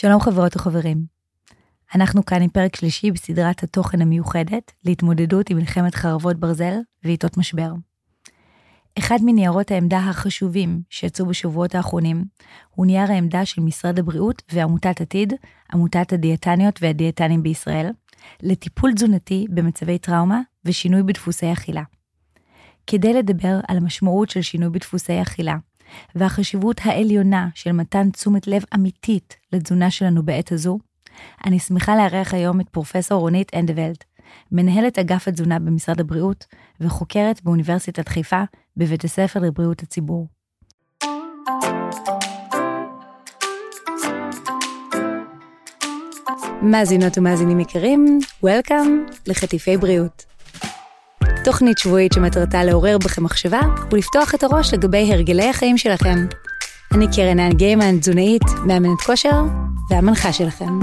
[0.00, 1.04] שלום חברות וחברים.
[1.94, 6.72] אנחנו כאן עם פרק שלישי בסדרת התוכן המיוחדת להתמודדות עם מלחמת חרבות ברזל
[7.04, 7.72] ועיתות משבר.
[8.98, 12.24] אחד מניירות העמדה החשובים שיצאו בשבועות האחרונים
[12.70, 15.32] הוא נייר העמדה של משרד הבריאות ועמותת עתיד,
[15.72, 17.90] עמותת הדיאטניות והדיאטנים בישראל,
[18.42, 21.82] לטיפול תזונתי במצבי טראומה ושינוי בדפוסי אכילה.
[22.86, 25.56] כדי לדבר על המשמעות של שינוי בדפוסי אכילה,
[26.14, 30.78] והחשיבות העליונה של מתן תשומת לב אמיתית לתזונה שלנו בעת הזו,
[31.46, 34.04] אני שמחה לארח היום את פרופסור רונית אנדוולט,
[34.52, 36.46] מנהלת אגף התזונה במשרד הבריאות
[36.80, 38.42] וחוקרת באוניברסיטת חיפה
[38.76, 40.26] בבית הספר לבריאות הציבור.
[46.62, 50.29] מאזינות ומאזינים יקרים, Welcome לחטיפי בריאות.
[51.44, 53.60] תוכנית שבועית שמטרתה לעורר בכם מחשבה
[53.92, 56.16] ולפתוח את הראש לגבי הרגלי החיים שלכם.
[56.94, 59.42] אני קרן האן גיימן, תזונאית, מאמנת כושר
[59.90, 60.78] והמנחה שלכם.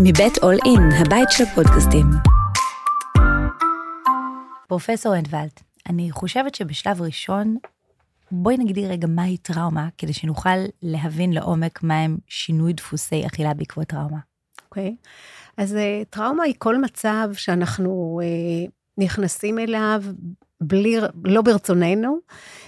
[0.00, 2.06] מבית אול אין, הבית של הפודקאסטים.
[4.68, 7.56] פרופסור אנדוולט, אני חושבת שבשלב ראשון,
[8.30, 14.18] בואי נגדיר רגע מהי טראומה, כדי שנוכל להבין לעומק מהם שינוי דפוסי אכילה בעקבות טראומה.
[14.68, 15.08] אוקיי, okay.
[15.56, 20.02] אז uh, טראומה היא כל מצב שאנחנו uh, נכנסים אליו
[20.60, 22.18] בלי, לא ברצוננו,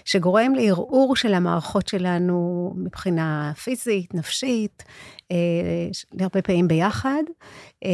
[0.05, 4.93] שגורם לערעור של המערכות שלנו מבחינה פיזית, נפשית, אה,
[6.21, 7.23] הרבה פעמים ביחד.
[7.85, 7.91] אה,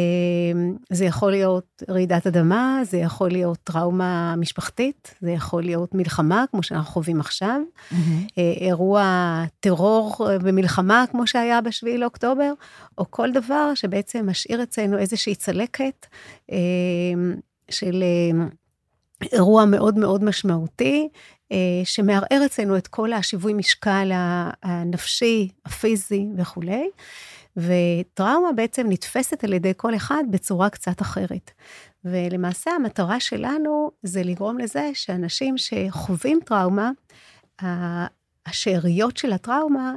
[0.90, 6.62] זה יכול להיות רעידת אדמה, זה יכול להיות טראומה משפחתית, זה יכול להיות מלחמה, כמו
[6.62, 7.94] שאנחנו חווים עכשיו, mm-hmm.
[8.38, 12.52] אה, אירוע טרור במלחמה, כמו שהיה ב-7 לאוקטובר,
[12.98, 16.06] או כל דבר שבעצם משאיר אצלנו איזושהי צלקת
[16.52, 16.56] אה,
[17.70, 18.02] של...
[18.02, 18.46] אה,
[19.32, 21.41] אירוע מאוד מאוד משמעותי, אה,
[21.84, 24.10] שמערער אצלנו את כל השיווי משקל
[24.62, 26.90] הנפשי, הפיזי וכולי.
[27.56, 31.50] וטראומה בעצם נתפסת על ידי כל אחד בצורה קצת אחרת.
[32.04, 36.90] ולמעשה המטרה שלנו זה לגרום לזה שאנשים שחווים טראומה,
[38.46, 39.94] השאריות של הטראומה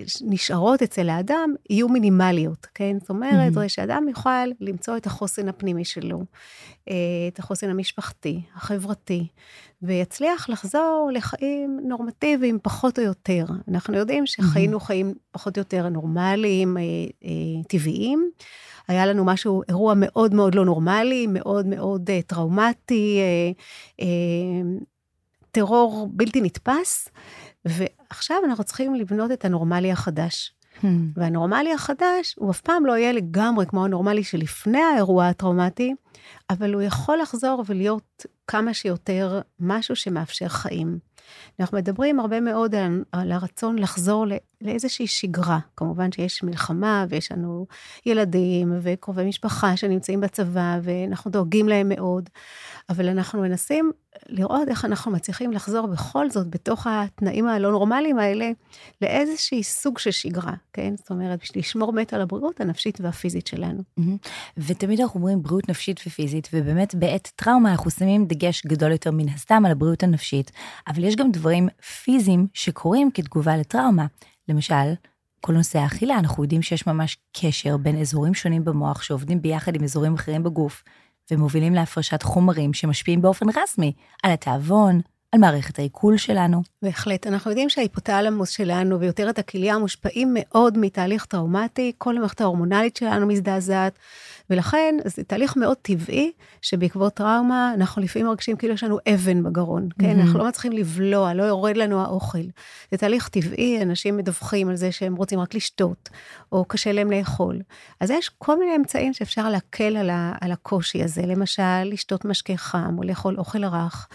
[0.00, 2.96] אה, נשארות אצל האדם יהיו מינימליות, כן?
[3.00, 3.68] זאת אומרת, mm-hmm.
[3.68, 6.24] שאדם יוכל למצוא את החוסן הפנימי שלו,
[6.88, 6.94] אה,
[7.28, 9.26] את החוסן המשפחתי, החברתי,
[9.82, 13.44] ויצליח לחזור לחיים נורמטיביים פחות או יותר.
[13.68, 14.84] אנחנו יודעים שחיינו mm-hmm.
[14.84, 16.82] חיים פחות או יותר נורמליים, אה,
[17.24, 18.30] אה, טבעיים.
[18.88, 23.20] היה לנו משהו, אירוע מאוד מאוד לא נורמלי, מאוד מאוד טראומטי,
[25.50, 27.08] טרור בלתי נתפס.
[27.66, 30.52] ועכשיו אנחנו צריכים לבנות את הנורמלי החדש.
[30.82, 30.86] Hmm.
[31.16, 35.94] והנורמלי החדש, הוא אף פעם לא יהיה לגמרי כמו הנורמלי שלפני האירוע הטראומטי,
[36.50, 40.98] אבל הוא יכול לחזור ולהיות כמה שיותר משהו שמאפשר חיים.
[41.60, 44.26] אנחנו מדברים הרבה מאוד על, על הרצון לחזור
[44.60, 45.58] לאיזושהי שגרה.
[45.76, 47.66] כמובן שיש מלחמה ויש לנו
[48.06, 52.30] ילדים וקרובי משפחה שנמצאים בצבא ואנחנו דואגים להם מאוד,
[52.88, 53.92] אבל אנחנו מנסים
[54.28, 58.50] לראות איך אנחנו מצליחים לחזור בכל זאת בתוך התנאים הלא נורמליים האלה
[59.02, 60.94] לאיזשהי סוג של שגרה, כן?
[60.96, 63.82] זאת אומרת, בשביל לשמור מת על הבריאות הנפשית והפיזית שלנו.
[64.56, 69.28] ותמיד אנחנו אומרים בריאות נפשית ופיזית, ובאמת בעת טראומה אנחנו שמים דגש גדול יותר מן
[69.28, 70.50] הסתם על הבריאות הנפשית,
[70.88, 71.68] אבל יש גם דברים
[72.04, 74.06] פיזיים שקורים כתגובה לטראומה.
[74.48, 74.94] למשל,
[75.40, 79.84] כל נושא האכילה, אנחנו יודעים שיש ממש קשר בין אזורים שונים במוח שעובדים ביחד עם
[79.84, 80.82] אזורים אחרים בגוף,
[81.30, 83.92] ומובילים להפרשת חומרים שמשפיעים באופן רסמי
[84.22, 85.00] על התיאבון,
[85.32, 86.62] על מערכת העיכול שלנו.
[86.82, 87.26] בהחלט.
[87.26, 93.26] אנחנו יודעים שההיפותלמוס שלנו ויותר את הכליה מושפעים מאוד מתהליך טראומטי, כל המערכת ההורמונלית שלנו
[93.26, 93.98] מזדעזעת.
[94.50, 96.32] ולכן זה תהליך מאוד טבעי,
[96.62, 100.18] שבעקבות טראומה אנחנו לפעמים מרגישים כאילו יש לנו אבן בגרון, כן?
[100.18, 100.22] Mm-hmm.
[100.22, 102.38] אנחנו לא מצליחים לבלוע, לא יורד לנו האוכל.
[102.90, 106.08] זה תהליך טבעי, אנשים מדווחים על זה שהם רוצים רק לשתות,
[106.52, 107.60] או קשה להם לאכול.
[108.00, 112.56] אז יש כל מיני אמצעים שאפשר להקל על, ה, על הקושי הזה, למשל, לשתות משקה
[112.56, 114.08] חם, או לאכול אוכל רך.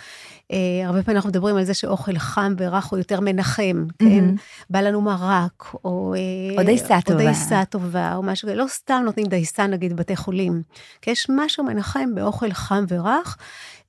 [0.51, 0.53] Uh,
[0.85, 4.23] הרבה פעמים אנחנו מדברים על זה שאוכל חם ורך הוא יותר מנחם, כן?
[4.69, 6.13] בא לנו מרק, או...
[6.56, 7.19] Uh, או דייסה טובה.
[7.19, 10.62] או דייסה טובה, או משהו, לא סתם נותנים דייסה נגיד בבתי חולים.
[11.01, 13.38] כי יש משהו מנחם באוכל חם ורך,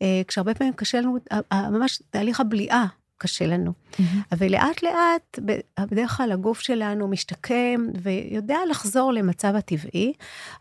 [0.03, 1.17] אה, כשהרבה פעמים קשה לנו,
[1.53, 2.87] ממש תהליך הבליעה
[3.23, 3.73] קשה לנו.
[3.73, 4.03] Mm-hmm.
[4.33, 5.39] אבל לאט לאט,
[5.81, 10.13] בדרך כלל הגוף שלנו משתקם ויודע לחזור למצב הטבעי,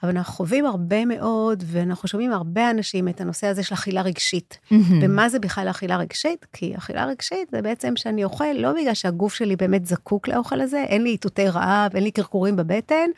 [0.03, 4.57] אבל אנחנו חווים הרבה מאוד, ואנחנו שומעים הרבה אנשים את הנושא הזה של אכילה רגשית.
[4.65, 4.75] Mm-hmm.
[5.01, 6.45] ומה זה בכלל אכילה רגשית?
[6.53, 10.83] כי אכילה רגשית זה בעצם שאני אוכל לא בגלל שהגוף שלי באמת זקוק לאוכל הזה,
[10.83, 13.09] אין לי איתותי רעב, אין לי קרקורים בבטן,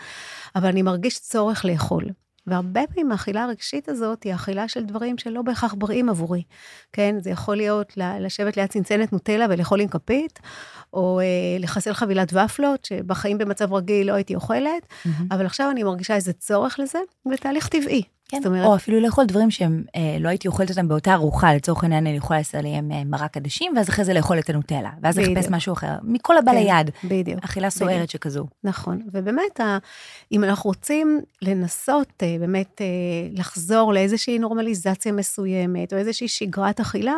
[0.55, 2.03] אבל אני מרגיש צורך לאכול.
[2.47, 6.43] והרבה פעמים האכילה הרגשית הזאת היא אכילה של דברים שלא בהכרח בריאים עבורי.
[6.93, 10.39] כן, זה יכול להיות לשבת ליד צנצנת נוטלה ולאכול עם כפית,
[10.93, 11.25] או אה,
[11.59, 15.09] לחסל חבילת ופלות, שבחיים במצב רגיל לא הייתי אוכלת, mm-hmm.
[15.31, 16.99] אבל עכשיו אני מרגישה איזה צורך לזה,
[17.31, 18.03] ותהליך טבעי.
[18.29, 18.65] כן, זאת אומרת...
[18.65, 22.17] או אפילו לאכול דברים שהם, אה, לא הייתי אוכלת אותם באותה ארוחה, לצורך העניין אני
[22.17, 25.73] יכולה לעשות עליהם אה, מרק עדשים, ואז אחרי זה לאכול את הנוטלה, ואז לחפש משהו
[25.73, 26.89] אחר, מכל הבא כן, ליד.
[27.03, 27.39] בדיוק.
[27.43, 28.09] אכילה סוערת.
[28.09, 28.47] שכזו.
[28.63, 29.77] נכון, ובאמת, ה,
[30.31, 32.85] אם אנחנו רוצים לנסות אה, באמת אה,
[33.31, 37.15] לחזור לאיזושהי נורמליזציה מסוימת, או איזושהי שגרת אכילה,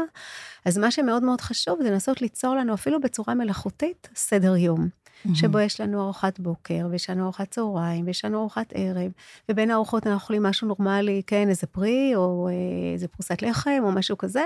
[0.65, 5.04] אז מה שמאוד מאוד חשוב זה לנסות ליצור לנו, אפילו בצורה מלאכותית, סדר יום.
[5.33, 9.12] שבו יש לנו ארוחת בוקר, ויש לנו ארוחת צהריים, ויש לנו ארוחת ערב,
[9.50, 12.54] ובין הארוחות אנחנו אוכלים משהו נורמלי, כן, איזה פרי, או אה,
[12.94, 14.44] איזה פרוסת לחם, או משהו כזה,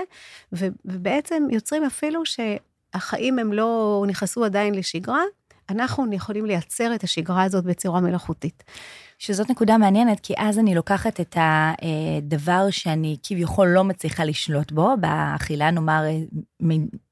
[0.84, 5.22] ובעצם יוצרים אפילו שהחיים הם לא נכנסו עדיין לשגרה,
[5.70, 8.64] אנחנו יכולים לייצר את השגרה הזאת בצורה מלאכותית.
[9.18, 14.88] שזאת נקודה מעניינת, כי אז אני לוקחת את הדבר שאני כביכול לא מצליחה לשלוט בו,
[15.00, 16.04] באכילה נאמר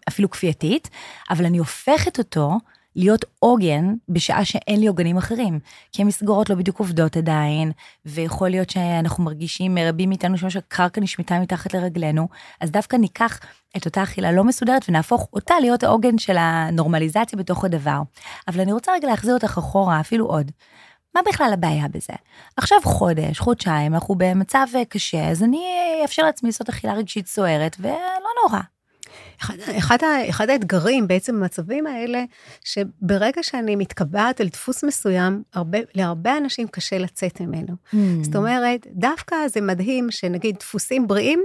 [0.08, 0.90] אפילו כפייתית,
[1.30, 2.52] אבל אני הופכת אותו
[2.98, 5.58] להיות עוגן בשעה שאין לי עוגנים אחרים.
[5.92, 7.72] כי המסגרות לא בדיוק עובדות עדיין,
[8.06, 12.28] ויכול להיות שאנחנו מרגישים, רבים מאיתנו שם שהקרקע נשמטה מתחת לרגלינו,
[12.60, 13.40] אז דווקא ניקח
[13.76, 18.02] את אותה אכילה לא מסודרת ונהפוך אותה להיות העוגן של הנורמליזציה בתוך הדבר.
[18.48, 20.50] אבל אני רוצה רגע להחזיר אותך אחורה, אפילו עוד.
[21.14, 22.12] מה בכלל הבעיה בזה?
[22.56, 25.62] עכשיו חודש, חודשיים, אנחנו במצב קשה, אז אני
[26.02, 28.60] אאפשר לעצמי לעשות אכילה רגשית סוערת, ולא נורא.
[29.40, 29.98] אחד, אחד,
[30.28, 32.24] אחד האתגרים בעצם במצבים האלה,
[32.64, 37.74] שברגע שאני מתקבעת על דפוס מסוים, הרבה, להרבה אנשים קשה לצאת ממנו.
[37.94, 37.96] Mm.
[38.22, 41.42] זאת אומרת, דווקא זה מדהים שנגיד דפוסים בריאים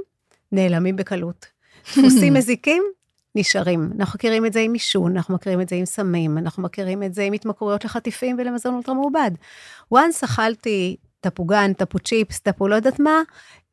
[0.52, 1.46] נעלמים בקלות.
[1.98, 2.84] דפוסים מזיקים
[3.36, 3.90] נשארים.
[4.00, 7.14] אנחנו מכירים את זה עם עישון, אנחנו מכירים את זה עם סמים, אנחנו מכירים את
[7.14, 9.32] זה עם התמכרויות לחטיפים ולמזון אולטרה מעובד.
[9.94, 13.22] once אכלתי תפוגן, תפו צ'יפס, תפו לא יודעת מה,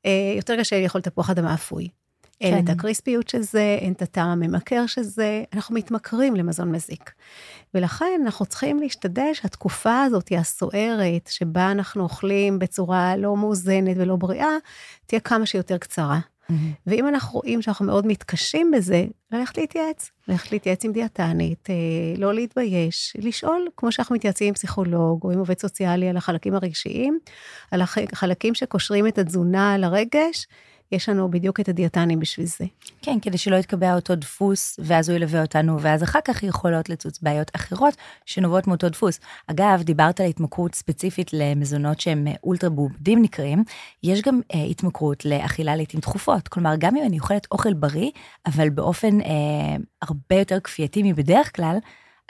[0.07, 1.89] אה, יותר קשה לאכול תפוח אדמה אפוי.
[2.41, 2.65] אין כן.
[2.65, 7.13] את הקריספיות של זה, אין את הטעם הממכר של זה, אנחנו מתמכרים למזון מזיק.
[7.75, 14.57] ולכן אנחנו צריכים להשתדל שהתקופה הזאת, הסוערת, שבה אנחנו אוכלים בצורה לא מאוזנת ולא בריאה,
[15.07, 16.19] תהיה כמה שיותר קצרה.
[16.51, 16.53] Mm-hmm.
[16.87, 21.75] ואם אנחנו רואים שאנחנו מאוד מתקשים בזה, ללכת להתייעץ, ללכת להתייעץ עם דיאטנית, אה,
[22.19, 27.19] לא להתבייש, לשאול, כמו שאנחנו מתייעצים עם פסיכולוג או עם עובד סוציאלי על החלקים הרגשיים,
[27.71, 30.47] על החלקים שקושרים את התזונה לרגש,
[30.93, 32.65] יש לנו בדיוק את הדיאטנים בשביל זה.
[33.03, 37.21] כן, כדי שלא יתקבע אותו דפוס, ואז הוא ילווה אותנו, ואז אחר כך יכולות לצוץ
[37.23, 37.95] בעיות אחרות
[38.27, 39.21] שנובעות מאותו דפוס.
[39.47, 43.65] אגב, דיברת על התמכרות ספציפית למזונות שהם אולטרה בודים נקראים,
[44.03, 46.49] יש גם אה, התמכרות לאכילה לעיתים תכופות.
[46.49, 48.11] כלומר, גם אם אני אוכלת אוכל בריא,
[48.47, 49.27] אבל באופן אה,
[50.03, 51.79] הרבה יותר כפייתי מבדרך כלל,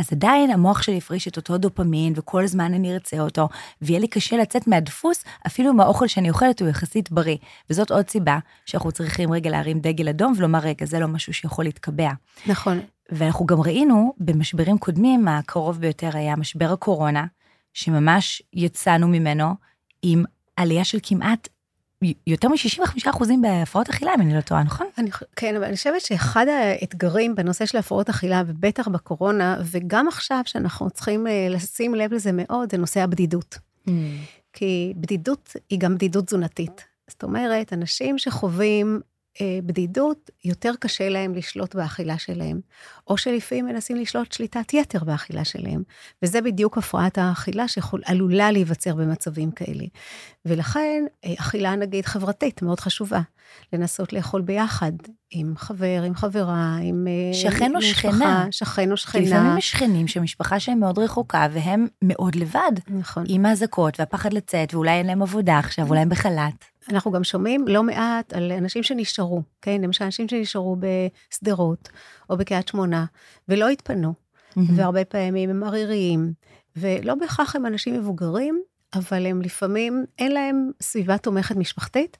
[0.00, 3.48] אז עדיין המוח שלי יפריש את אותו דופמין, וכל הזמן אני ארצה אותו,
[3.82, 7.36] ויהיה לי קשה לצאת מהדפוס, אפילו אם האוכל שאני אוכלת הוא יחסית בריא.
[7.70, 11.64] וזאת עוד סיבה שאנחנו צריכים רגע להרים דגל אדום ולומר, רגע, זה לא משהו שיכול
[11.64, 12.10] להתקבע.
[12.46, 12.80] נכון.
[13.10, 17.24] ואנחנו גם ראינו במשברים קודמים, הקרוב ביותר היה משבר הקורונה,
[17.74, 19.54] שממש יצאנו ממנו
[20.02, 20.24] עם
[20.56, 21.48] עלייה של כמעט
[22.26, 24.86] יותר מ-65% בהפרעות אכילה, אם אני לא טועה, נכון?
[24.98, 30.40] אני, כן, אבל אני חושבת שאחד האתגרים בנושא של הפרעות אכילה, ובטח בקורונה, וגם עכשיו,
[30.44, 33.58] שאנחנו צריכים אה, לשים לב לזה מאוד, זה נושא הבדידות.
[33.86, 33.90] Mm.
[34.52, 36.84] כי בדידות היא גם בדידות תזונתית.
[37.10, 39.00] זאת אומרת, אנשים שחווים
[39.64, 42.60] בדידות, יותר קשה להם לשלוט באכילה שלהם,
[43.08, 45.82] או שלפעמים מנסים לשלוט שליטת יתר באכילה שלהם,
[46.22, 49.84] וזה בדיוק הפרעת האכילה שעלולה להיווצר במצבים כאלה.
[50.44, 53.20] ולכן, אה, אכילה נגיד חברתית מאוד חשובה,
[53.72, 54.92] לנסות לאכול ביחד,
[55.30, 57.06] עם חבר, עם חברה, עם...
[57.08, 58.46] אה, שכן או שכנה.
[58.50, 59.22] שכן או שכנה.
[59.22, 62.72] כי לפעמים יש שכנים שהמשפחה שלהם מאוד רחוקה, והם מאוד לבד.
[62.88, 63.24] נכון.
[63.28, 66.64] עם האזעקות והפחד לצאת, ואולי אין להם עבודה עכשיו, אולי הם בחל"ת.
[66.88, 69.80] אנחנו גם שומעים לא מעט על אנשים שנשארו, כן?
[69.80, 71.88] למשל, אנשים שנשארו בשדרות
[72.30, 73.04] או בקריית שמונה,
[73.48, 74.60] ולא התפנו, mm-hmm.
[74.76, 76.32] והרבה פעמים הם עריריים,
[76.76, 78.62] ולא בהכרח הם אנשים מבוגרים,
[78.94, 82.16] אבל הם לפעמים, אין להם סביבה תומכת משפחתית.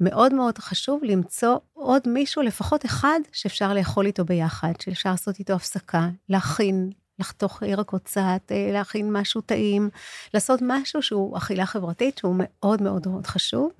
[0.00, 5.52] מאוד מאוד חשוב למצוא עוד מישהו, לפחות אחד, שאפשר לאכול איתו ביחד, שאפשר לעשות איתו
[5.52, 9.90] הפסקה, להכין, לחתוך ירקות קצת, אה, להכין משהו טעים,
[10.34, 13.70] לעשות משהו שהוא אכילה חברתית, שהוא מאוד מאוד מאוד חשוב.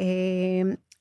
[0.00, 0.06] אה,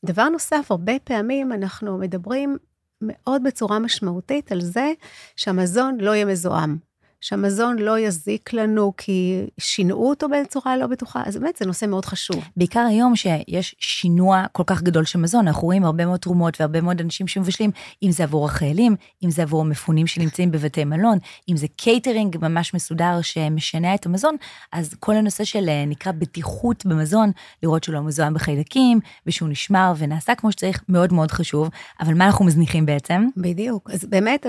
[0.06, 2.58] דבר נוסף, הרבה פעמים אנחנו מדברים
[3.02, 4.92] מאוד בצורה משמעותית על זה
[5.36, 6.78] שהמזון לא יהיה מזוהם.
[7.24, 12.06] שהמזון לא יזיק לנו כי שינו אותו בצורה לא בטוחה, אז באמת זה נושא מאוד
[12.06, 12.44] חשוב.
[12.58, 16.82] בעיקר היום שיש שינוע כל כך גדול של מזון, אנחנו רואים הרבה מאוד תרומות והרבה
[16.82, 17.72] מאוד אנשים שמבשלים,
[18.04, 21.18] אם זה עבור החיילים, אם זה עבור המפונים שנמצאים בבתי מלון,
[21.50, 24.36] אם זה קייטרינג ממש מסודר שמשנע את המזון,
[24.72, 27.32] אז כל הנושא של אה, נקרא בטיחות במזון,
[27.64, 32.26] לראות שהוא לא מזוהם בחיידקים, ושהוא נשמר ונעשה כמו שצריך, מאוד מאוד חשוב, אבל מה
[32.26, 33.28] אנחנו מזניחים בעצם?
[33.38, 34.46] בדיוק, אז באמת,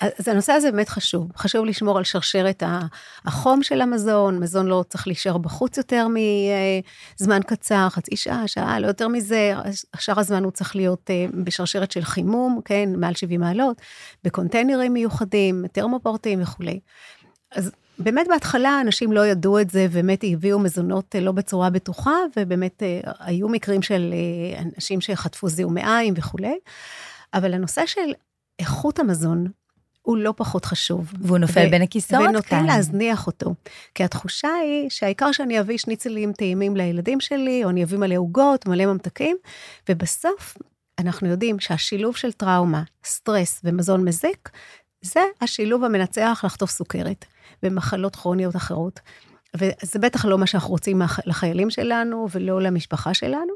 [0.00, 1.28] אז הנושא הזה באמת חשוב.
[1.36, 2.62] חשוב לשמור על שרשרת
[3.24, 6.06] החום של המזון, מזון לא צריך להישאר בחוץ יותר
[7.20, 9.54] מזמן קצר, חצי שעה, שעה, לא יותר מזה,
[9.98, 13.82] שאר הזמן הוא צריך להיות אה, בשרשרת של חימום, כן, מעל 70 מעלות,
[14.24, 16.80] בקונטיינרים מיוחדים, טרמופורטים וכולי.
[17.52, 22.16] אז באמת בהתחלה אנשים לא ידעו את זה, ובאמת הביאו מזונות אה, לא בצורה בטוחה,
[22.36, 24.14] ובאמת אה, היו מקרים של
[24.58, 26.58] אנשים שחטפו זיהומי עין וכולי.
[27.34, 28.12] אבל הנושא של
[28.58, 29.46] איכות המזון
[30.04, 31.12] הוא לא פחות חשוב.
[31.20, 32.28] והוא נופל ו- בין הכיסאות כאן.
[32.28, 33.54] ונותן להזניח אותו.
[33.94, 38.68] כי התחושה היא שהעיקר שאני אביא שניצלים טעימים לילדים שלי, או אני אביא מלא עוגות,
[38.68, 39.36] מלא ממתקים,
[39.88, 40.56] ובסוף
[40.98, 44.50] אנחנו יודעים שהשילוב של טראומה, סטרס ומזון מזיק,
[45.02, 47.24] זה השילוב המנצח לחטוף סוכרת
[47.62, 49.00] ומחלות כרוניות אחרות.
[49.56, 53.52] וזה בטח לא מה שאנחנו רוצים לחיילים שלנו ולא למשפחה שלנו,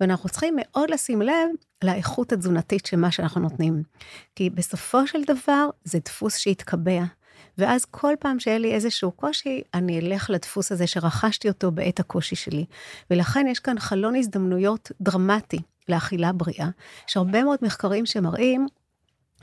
[0.00, 1.48] ואנחנו צריכים מאוד לשים לב
[1.84, 3.82] לאיכות התזונתית של מה שאנחנו נותנים.
[4.36, 7.02] כי בסופו של דבר זה דפוס שהתקבע.
[7.58, 12.36] ואז כל פעם שיהיה לי איזשהו קושי, אני אלך לדפוס הזה שרכשתי אותו בעת הקושי
[12.36, 12.64] שלי.
[13.10, 15.58] ולכן יש כאן חלון הזדמנויות דרמטי
[15.88, 16.68] לאכילה בריאה.
[17.08, 18.66] יש הרבה מאוד מחקרים שמראים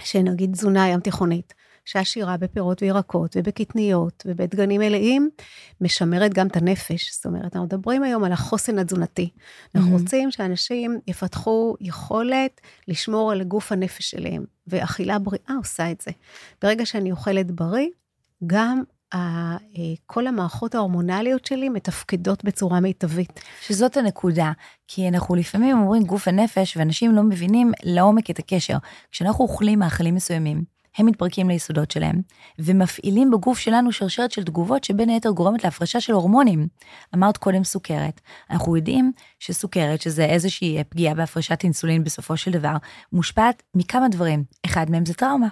[0.01, 1.53] שנגיד תזונה ים תיכונית,
[1.89, 5.29] שעשירה בפירות וירקות ובקטניות ובדגנים מלאים,
[5.81, 7.11] משמרת גם את הנפש.
[7.13, 9.29] זאת אומרת, אנחנו מדברים היום על החוסן התזונתי.
[9.75, 10.01] אנחנו mm-hmm.
[10.01, 16.11] רוצים שאנשים יפתחו יכולת לשמור על גוף הנפש שלהם, ואכילה בריאה עושה את זה.
[16.61, 17.87] ברגע שאני אוכלת בריא,
[18.47, 19.57] גם אה,
[20.05, 23.39] כל המערכות ההורמונליות שלי מתפקדות בצורה מיטבית.
[23.61, 24.51] שזאת הנקודה,
[24.87, 28.77] כי אנחנו לפעמים אומרים גוף הנפש, ואנשים לא מבינים לעומק את הקשר.
[29.11, 32.21] כשאנחנו אוכלים מאכלים מסוימים, הם מתפרקים ליסודות שלהם,
[32.59, 36.67] ומפעילים בגוף שלנו שרשרת של תגובות שבין היתר גורמת להפרשה של הורמונים.
[37.15, 38.21] אמרת קודם סוכרת.
[38.49, 42.75] אנחנו יודעים שסוכרת, שזה איזושהי פגיעה בהפרשת אינסולין בסופו של דבר,
[43.13, 44.43] מושפעת מכמה דברים.
[44.65, 45.47] אחד מהם זה טראומה.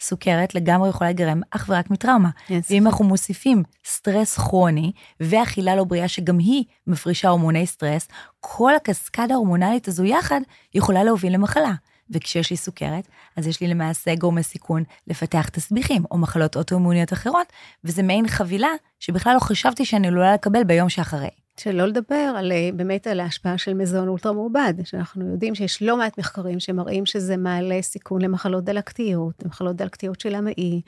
[0.00, 2.28] סוכרת לגמרי יכולה לגרם אך ורק מטראומה.
[2.48, 2.52] Yes.
[2.70, 8.08] ואם אנחנו מוסיפים סטרס כרוני ואכילה לא בריאה שגם היא מפרישה הורמוני סטרס,
[8.40, 10.40] כל הקסקדה ההורמונלית הזו יחד
[10.74, 11.72] יכולה להוביל למחלה.
[12.10, 17.46] וכשיש לי סוכרת, אז יש לי למעשה גורמי סיכון לפתח תסביכים או מחלות אוטואימוניות אחרות,
[17.84, 21.28] וזה מעין חבילה שבכלל לא חשבתי שאני עלולה לקבל ביום שאחרי.
[21.60, 25.96] שלא לדבר על, אה, באמת על ההשפעה של מזון אולטרה מעובד, שאנחנו יודעים שיש לא
[25.96, 30.80] מעט מחקרים שמראים שזה מעלה סיכון למחלות דלקתיות, למחלות דלקתיות של המעי,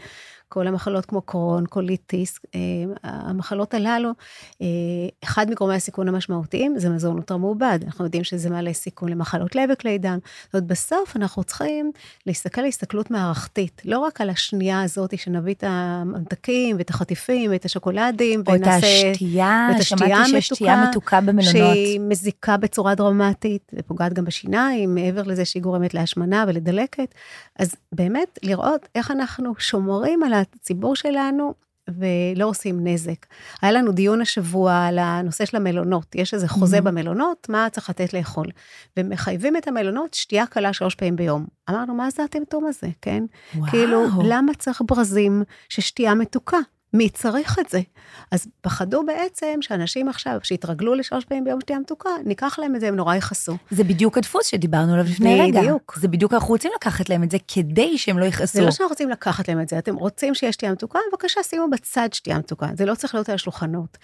[0.52, 2.61] כל המחלות כמו קרון, קוליטיס, אה,
[3.02, 4.11] המחלות הללו,
[4.62, 4.66] אה,
[5.25, 7.78] אחד מגורמי הסיכון המשמעותיים זה מזון יותר מעובד.
[7.85, 10.18] אנחנו יודעים שזה מעלה סיכון למחלות לב וכלי דם.
[10.44, 11.90] זאת אומרת, בסוף אנחנו צריכים
[12.26, 18.42] להסתכל הסתכלות מערכתית, לא רק על השנייה הזאת שנביא את הממתקים ואת החטיפים ואת השוקולדים,
[18.47, 19.02] או ונעשה...
[19.06, 21.52] או את השתייה שמעתי שיש שתייה מתוקה במלונות.
[21.52, 27.14] שהיא מזיקה בצורה דרמטית, ופוגעת גם בשיניים, מעבר לזה שהיא גורמת להשמנה ולדלקת.
[27.62, 31.54] אז באמת, לראות איך אנחנו שומרים על הציבור שלנו
[31.88, 33.26] ולא עושים נזק.
[33.62, 36.81] היה לנו דיון השבוע על הנושא של המלונות, יש איזה חוזה mm-hmm.
[36.81, 38.47] במלונות, מה צריך לתת לאכול.
[38.97, 41.47] ומחייבים את המלונות שתייה קלה שלוש פעמים ביום.
[41.71, 43.25] אמרנו, מה זה הטמטום הזה, כן?
[43.54, 43.71] וואו.
[43.71, 46.59] כאילו, למה צריך ברזים ששתייה מתוקה?
[46.94, 47.80] מי צריך את זה?
[48.30, 52.88] אז פחדו בעצם שאנשים עכשיו, שהתרגלו לשלוש פעמים ביום שתייה מתוקה, ניקח להם את זה,
[52.88, 53.56] הם נורא יכעסו.
[53.70, 55.61] זה בדיוק הדפוס שדיברנו עליו לפני רגע.
[55.61, 55.99] בדיוק.
[56.00, 58.58] זה בדיוק, אנחנו רוצים לקחת להם את זה כדי שהם לא יכעסו.
[58.58, 61.70] זה לא שאנחנו רוצים לקחת להם את זה, אתם רוצים שיש שתייה מתוקה, בבקשה, שימו
[61.70, 62.68] בצד שתייה מתוקה.
[62.76, 63.99] זה לא צריך להיות על השולחנות.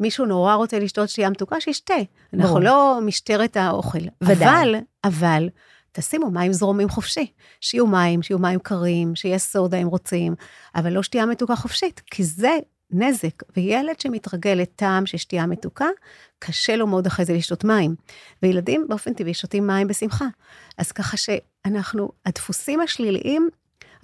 [0.00, 1.94] מישהו נורא רוצה לשתות שתייה מתוקה, שישתה.
[2.34, 3.98] אנחנו לא משטרת האוכל.
[4.22, 4.48] ודאי.
[4.48, 4.74] אבל,
[5.04, 5.48] אבל,
[5.96, 7.26] תשימו מים זרומים חופשי.
[7.60, 10.34] שיהיו מים, שיהיו מים קרים, שיהיה סודה אם רוצים,
[10.74, 12.58] אבל לא שתייה מתוקה חופשית, כי זה
[12.90, 13.42] נזק.
[13.56, 15.88] וילד שמתרגל לטעם של שתייה מתוקה,
[16.38, 17.94] קשה לו מאוד אחרי זה לשתות מים.
[18.42, 20.26] וילדים באופן טבעי שותים מים בשמחה.
[20.78, 23.48] אז ככה שאנחנו, הדפוסים השליליים,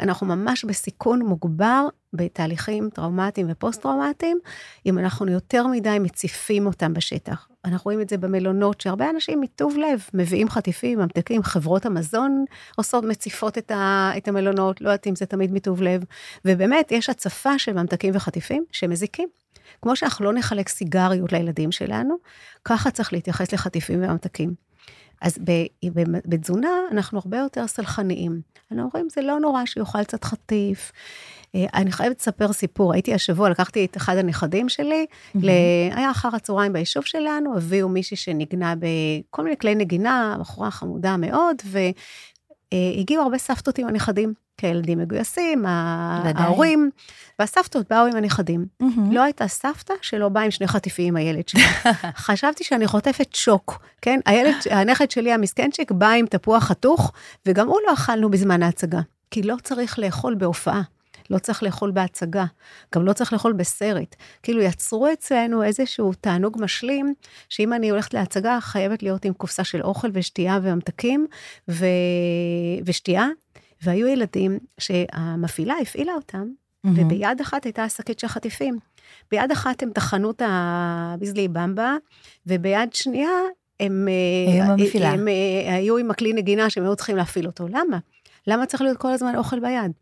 [0.00, 4.38] אנחנו ממש בסיכון מוגבר בתהליכים טראומטיים ופוסט-טראומטיים,
[4.86, 7.49] אם אנחנו יותר מדי מציפים אותם בשטח.
[7.64, 12.44] אנחנו רואים את זה במלונות, שהרבה אנשים מטוב לב מביאים חטיפים, ממתקים, חברות המזון
[12.76, 16.04] עושות, מציפות את, ה, את המלונות, לא יודעת אם זה תמיד מטוב לב,
[16.44, 19.28] ובאמת יש הצפה של ממתקים וחטיפים שמזיקים.
[19.82, 22.16] כמו שאנחנו לא נחלק סיגריות לילדים שלנו,
[22.64, 24.69] ככה צריך להתייחס לחטיפים וממתקים.
[25.20, 25.38] אז
[26.26, 28.40] בתזונה אנחנו הרבה יותר סלחניים.
[28.72, 30.92] אנחנו אומרים, זה לא נורא שיאכל קצת חטיף.
[31.54, 35.38] אה, אני חייבת לספר סיפור, הייתי השבוע, לקחתי את אחד הנכדים שלי, mm-hmm.
[35.42, 35.50] ל...
[35.92, 41.56] היה אחר הצהריים ביישוב שלנו, הביאו מישהי שניגנה בכל מיני כלי נגינה, בחורה חמודה מאוד,
[42.74, 44.34] והגיעו הרבה סבתות עם הנכדים.
[44.60, 46.90] כילדים מגויסים, ההורים,
[47.38, 48.66] והסבתות באו עם הנכדים.
[48.82, 48.86] Mm-hmm.
[49.10, 51.62] לא הייתה סבתא שלא באה עם שני חטיפים עם הילד שלי.
[52.26, 54.20] חשבתי שאני חוטפת שוק, כן?
[54.26, 57.12] הילד, הנכד שלי המסכנצ'יק בא עם תפוח חתוך,
[57.46, 59.00] וגם הוא לא אכלנו בזמן ההצגה,
[59.30, 60.82] כי לא צריך לאכול בהופעה.
[61.30, 62.44] לא צריך לאכול בהצגה,
[62.94, 64.16] גם לא צריך לאכול בסרט.
[64.42, 67.14] כאילו יצרו אצלנו איזשהו תענוג משלים,
[67.48, 71.26] שאם אני הולכת להצגה, חייבת להיות עם קופסה של אוכל ושתייה וממתקים
[71.68, 71.86] ו...
[72.84, 73.26] ושתייה,
[73.82, 76.90] והיו ילדים שהמפעילה הפעילה אותם, mm-hmm.
[76.96, 78.78] וביד אחת הייתה שקית של חטיפים.
[79.30, 81.96] ביד אחת הם טחנו את הביזלי במבה,
[82.46, 83.30] וביד שנייה
[83.80, 84.08] הם,
[84.48, 85.28] היו, הם, הם, הם
[85.74, 87.68] היו עם הכלי נגינה שהם היו צריכים להפעיל אותו.
[87.68, 87.98] למה?
[88.46, 89.92] למה צריך להיות כל הזמן אוכל ביד?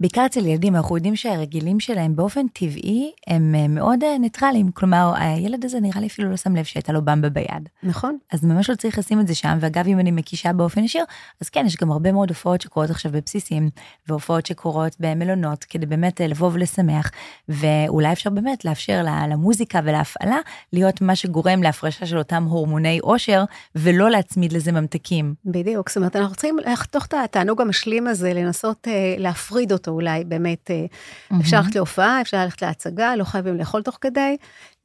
[0.00, 4.70] בעיקר אצל ילדים, אנחנו יודעים שהרגילים שלהם באופן טבעי הם אה, מאוד אה, ניטרלים.
[4.70, 7.68] כלומר, הילד הזה נראה לי אפילו לא שם לב שהייתה לו במבה ביד.
[7.82, 8.18] נכון.
[8.32, 11.04] אז ממש לא צריך לשים את זה שם, ואגב, אם אני מקישה באופן ישיר,
[11.40, 13.70] אז כן, יש גם הרבה מאוד הופעות שקורות עכשיו בבסיסים,
[14.08, 17.10] והופעות שקורות במלונות, כדי באמת אה, לבוא ולשמח,
[17.48, 20.38] ואולי אפשר באמת לאפשר למוזיקה ולהפעלה
[20.72, 25.34] להיות מה שגורם להפרשה של אותם הורמוני עושר, ולא להצמיד לזה ממתקים.
[25.44, 28.88] בדיוק, זאת אומרת, אנחנו צריכים לחתוך את התענוג המשלים הזה, לנסות
[29.18, 31.40] להפריד אותו אולי באמת, mm-hmm.
[31.40, 34.36] אפשר ללכת להופעה, אפשר ללכת להצגה, לא חייבים לאכול תוך כדי.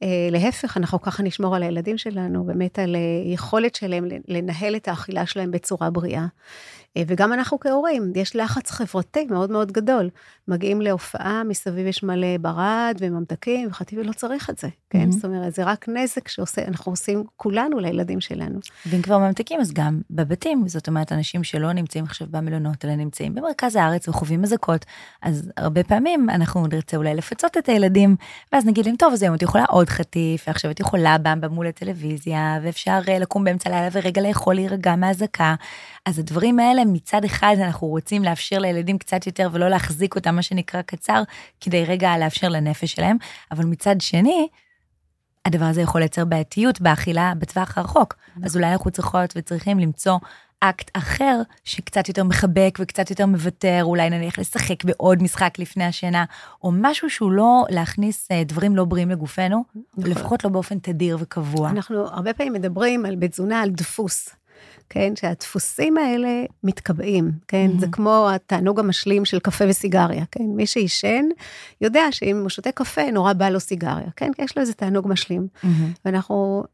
[0.02, 4.88] אה, להפך, אנחנו ככה נשמור על הילדים שלנו, באמת על אה, יכולת שלהם לנהל את
[4.88, 6.26] האכילה שלהם בצורה בריאה.
[6.96, 10.10] אה, וגם אנחנו כהורים, יש לחץ חברתי מאוד מאוד גדול.
[10.48, 15.08] מגיעים להופעה, מסביב יש מלא ברד וממתקים וחטיבי, לא צריך את זה, כן?
[15.08, 15.12] Mm-hmm.
[15.12, 18.58] זאת אומרת, זה רק נזק שאנחנו עושים כולנו לילדים שלנו.
[18.86, 23.34] ואם כבר ממתקים, אז גם בבתים, זאת אומרת, אנשים שלא נמצאים עכשיו במלונות, אלא נמצאים
[23.34, 24.86] במרכז הארץ וחווים אזעקות,
[25.22, 28.16] אז הרבה פעמים אנחנו נרצה אולי לפצות את הילדים,
[28.52, 31.66] ואז נגיד להם, טוב, אז היום את יכולה עוד חטיף, ועכשיו את יכולה במבה מול
[31.66, 35.54] הטלוויזיה, ואפשר אה, לקום באמצע הלילה ורגע לאכול להירגע מהאזעקה.
[36.10, 40.42] אז הדברים האלה, מצד אחד אנחנו רוצים לאפשר לילדים קצת יותר ולא להחזיק אותם, מה
[40.42, 41.22] שנקרא קצר,
[41.60, 43.16] כדי רגע לאפשר לנפש שלהם,
[43.50, 44.48] אבל מצד שני,
[45.44, 48.14] הדבר הזה יכול לייצר בעייתיות באכילה בטווח הרחוק.
[48.42, 50.18] אז אולי אנחנו צריכות וצריכים למצוא
[50.60, 56.24] אקט אחר שקצת יותר מחבק וקצת יותר מוותר, אולי נניח לשחק בעוד משחק לפני השינה,
[56.62, 59.64] או משהו שהוא לא להכניס אה, דברים לא בריאים לגופנו,
[59.96, 60.10] נכון.
[60.10, 61.70] לפחות לא באופן תדיר וקבוע.
[61.70, 64.39] אנחנו הרבה פעמים מדברים על בתזונה, על דפוס.
[64.90, 67.70] כן, שהדפוסים האלה מתקבעים, כן?
[67.74, 67.80] Mm-hmm.
[67.80, 70.44] זה כמו התענוג המשלים של קפה וסיגריה, כן?
[70.44, 71.24] מי שעישן
[71.80, 74.30] יודע שאם הוא שותה קפה, נורא בא לו סיגריה, כן?
[74.38, 75.48] יש לו איזה תענוג משלים.
[75.54, 75.66] Mm-hmm.
[76.04, 76.64] ואנחנו,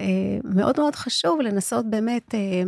[0.00, 2.62] אה, מאוד מאוד חשוב לנסות באמת, אה,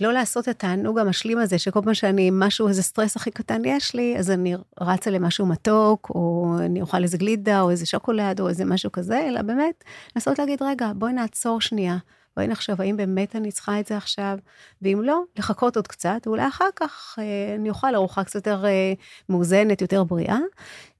[0.00, 3.94] לא לעשות את התענוג המשלים הזה, שכל פעם שאני, משהו, איזה סטרס הכי קטן יש
[3.94, 8.48] לי, אז אני רצה למשהו מתוק, או אני אוכל איזה גלידה, או איזה שוקולד, או
[8.48, 9.84] איזה משהו כזה, אלא באמת,
[10.16, 11.96] לנסות להגיד, רגע, בואי נעצור שנייה.
[12.36, 14.38] בואי נחשוב, האם באמת אני צריכה את זה עכשיו?
[14.82, 18.92] ואם לא, לחכות עוד קצת, ואולי אחר כך אה, אני אוכל ארוחה קצת יותר אה,
[19.28, 20.38] מאוזנת, יותר בריאה.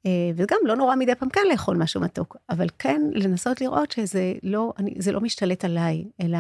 [0.07, 4.33] אה, וגם לא נורא מדי פעם כן לאכול משהו מתוק, אבל כן לנסות לראות שזה
[4.43, 6.39] לא, אני, זה לא משתלט עליי, אלא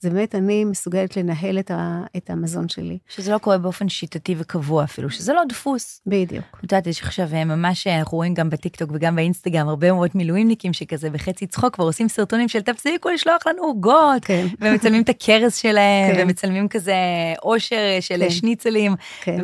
[0.00, 2.98] זה באמת אני מסוגלת לנהל את, ה, את המזון שלי.
[3.08, 6.00] שזה לא קורה באופן שיטתי וקבוע אפילו, שזה לא דפוס.
[6.06, 6.44] בדיוק.
[6.58, 10.10] את יודעת, יש עכשיו אה, ממש, אה, אנחנו רואים גם בטיקטוק וגם באינסטגרם, הרבה מאוד
[10.14, 14.46] מילואימניקים שכזה בחצי צחוק כבר עושים סרטונים של תפסיקו לשלוח לנו עוגות, כן.
[14.60, 16.22] ומצלמים את הכרס שלהם, כן.
[16.22, 16.94] ומצלמים כזה
[17.42, 18.30] אושר של כן.
[18.30, 19.42] שניצלים, כן.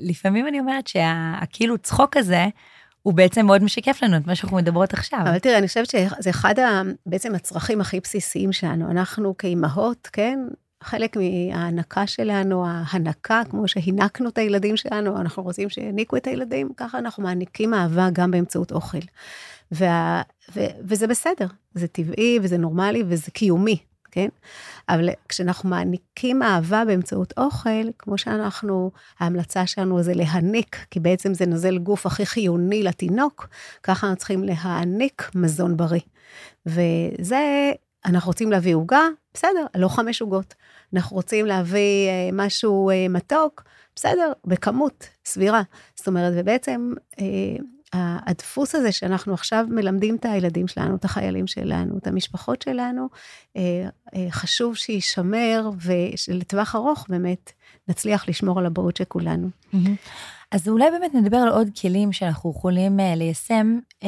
[0.00, 2.46] ולפעמים אני אומרת שהכאילו צחוק הזה,
[3.02, 5.18] הוא בעצם מאוד משקף לנו את מה שאנחנו מדברות עכשיו.
[5.22, 8.90] אבל תראה, אני חושבת שזה אחד ה, בעצם הצרכים הכי בסיסיים שלנו.
[8.90, 10.38] אנחנו כאימהות, כן,
[10.82, 16.98] חלק מההנקה שלנו, ההנקה, כמו שהינקנו את הילדים שלנו, אנחנו רוצים שהעניקו את הילדים, ככה
[16.98, 18.98] אנחנו מעניקים אהבה גם באמצעות אוכל.
[19.72, 20.22] וה,
[20.54, 23.78] ו, וזה בסדר, זה טבעי וזה נורמלי וזה קיומי.
[24.10, 24.28] כן?
[24.88, 31.46] אבל כשאנחנו מעניקים אהבה באמצעות אוכל, כמו שאנחנו, ההמלצה שלנו זה להעניק, כי בעצם זה
[31.46, 33.48] נוזל גוף הכי חיוני לתינוק,
[33.82, 36.00] ככה אנחנו צריכים להעניק מזון בריא.
[36.66, 37.72] וזה,
[38.04, 39.02] אנחנו רוצים להביא עוגה,
[39.34, 40.54] בסדר, לא חמש עוגות.
[40.94, 43.64] אנחנו רוצים להביא אה, משהו אה, מתוק,
[43.96, 45.62] בסדר, בכמות סבירה.
[45.94, 47.24] זאת אומרת, ובעצם, אה,
[47.92, 53.08] הדפוס הזה שאנחנו עכשיו מלמדים את הילדים שלנו, את החיילים שלנו, את המשפחות שלנו,
[53.56, 57.52] אה, אה, חשוב שיישמר, ושלטווח ארוך באמת
[57.88, 59.50] נצליח לשמור על הבריאות של כולנו.
[60.52, 64.06] אז אולי באמת נדבר על עוד כלים שאנחנו יכולים uh, ליישם um,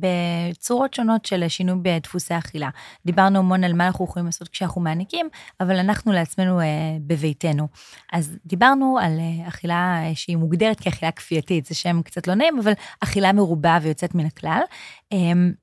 [0.00, 2.68] בצורות שונות של שינוי בדפוסי אכילה.
[3.06, 5.28] דיברנו המון על מה אנחנו יכולים לעשות כשאנחנו מעניקים,
[5.60, 6.64] אבל אנחנו לעצמנו uh,
[7.00, 7.68] בביתנו.
[8.12, 13.32] אז דיברנו על אכילה שהיא מוגדרת כאכילה כפייתית, זה שם קצת לא נעים, אבל אכילה
[13.32, 14.60] מרובה ויוצאת מן הכלל.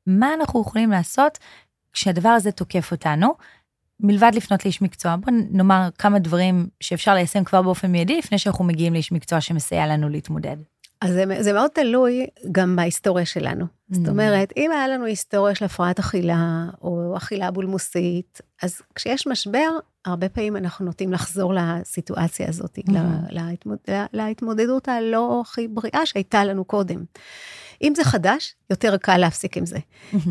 [0.07, 1.37] מה אנחנו יכולים לעשות
[1.93, 3.33] כשהדבר הזה תוקף אותנו?
[4.01, 8.63] מלבד לפנות לאיש מקצוע, בוא נאמר כמה דברים שאפשר ליישם כבר באופן מיידי, לפני שאנחנו
[8.63, 10.57] מגיעים לאיש מקצוע שמסייע לנו להתמודד.
[11.01, 13.65] אז זה, זה מאוד תלוי גם בהיסטוריה שלנו.
[13.65, 13.95] Mm.
[13.95, 19.69] זאת אומרת, אם היה לנו היסטוריה של הפרעת אכילה, או אכילה בולמוסית, אז כשיש משבר,
[20.05, 22.91] הרבה פעמים אנחנו נוטים לחזור לסיטואציה הזאת, mm.
[23.29, 23.77] להתמוד,
[24.13, 27.03] להתמודדות הלא הכי בריאה שהייתה לנו קודם.
[27.83, 29.77] אם זה חדש, יותר קל להפסיק עם זה.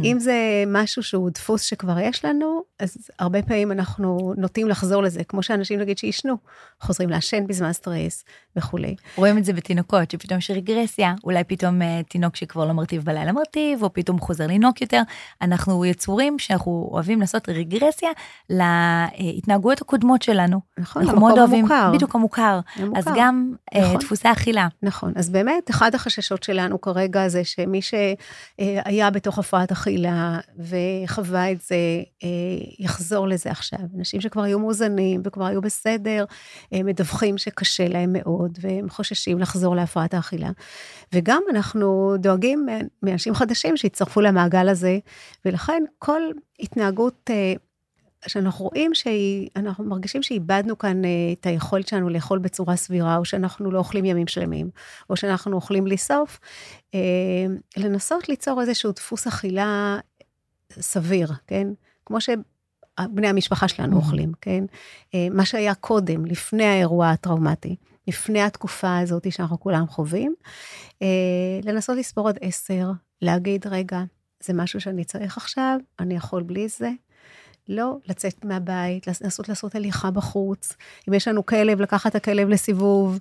[0.04, 5.24] אם זה משהו שהוא דפוס שכבר יש לנו, אז הרבה פעמים אנחנו נוטים לחזור לזה,
[5.24, 6.36] כמו שאנשים נגיד שעישנו,
[6.80, 8.24] חוזרים לעשן בזמן סטרס
[8.56, 8.96] וכולי.
[9.16, 13.32] רואים את זה בתינוקות, שפתאום יש רגרסיה, אולי פתאום uh, תינוק שכבר לא מרטיב בלילה
[13.32, 15.02] מרטיב, או פתאום חוזר לנוק יותר.
[15.42, 18.10] אנחנו יצורים שאנחנו אוהבים לעשות רגרסיה
[18.50, 20.60] להתנהגויות הקודמות שלנו.
[20.78, 21.90] נכון, המקום המוכר.
[21.94, 22.60] בדיוק המוכר.
[22.76, 22.98] המוכר.
[22.98, 24.00] אז גם אה, נכון.
[24.00, 24.68] דפוסי אכילה.
[24.82, 31.60] נכון, אז באמת, אחד החששות שלנו כרגע זה שמי שהיה בתוך הפרעת אכילה וחווה את
[31.60, 31.76] זה,
[32.24, 32.28] אה,
[32.78, 33.78] יחזור לזה עכשיו.
[33.98, 36.24] אנשים שכבר היו מאוזנים וכבר היו בסדר,
[36.72, 40.50] מדווחים שקשה להם מאוד, והם חוששים לחזור להפרעת האכילה.
[41.12, 42.66] וגם אנחנו דואגים
[43.02, 44.98] מאנשים חדשים שיצטרפו למעגל הזה,
[45.44, 46.22] ולכן כל
[46.60, 47.54] התנהגות אה,
[48.26, 53.70] שאנחנו רואים שאנחנו מרגישים שאיבדנו כאן אה, את היכולת שלנו לאכול בצורה סבירה, או שאנחנו
[53.70, 54.70] לא אוכלים ימים שלמים,
[55.10, 56.40] או שאנחנו אוכלים בלי סוף,
[56.94, 57.00] אה,
[57.76, 59.98] לנסות ליצור איזשהו דפוס אכילה
[60.72, 61.68] סביר, כן?
[62.06, 64.00] כמו שבני המשפחה שלנו mm-hmm.
[64.00, 64.64] אוכלים, כן?
[65.30, 67.76] מה שהיה קודם, לפני האירוע הטראומטי,
[68.08, 70.34] לפני התקופה הזאת שאנחנו כולם חווים,
[71.62, 72.90] לנסות לספור עד עשר,
[73.22, 74.02] להגיד, רגע,
[74.42, 76.90] זה משהו שאני צריך עכשיו, אני יכול בלי זה,
[77.68, 80.72] לא לצאת מהבית, לנסות לעשות הליכה בחוץ.
[81.08, 83.18] אם יש לנו כלב, לקחת את הכלב לסיבוב.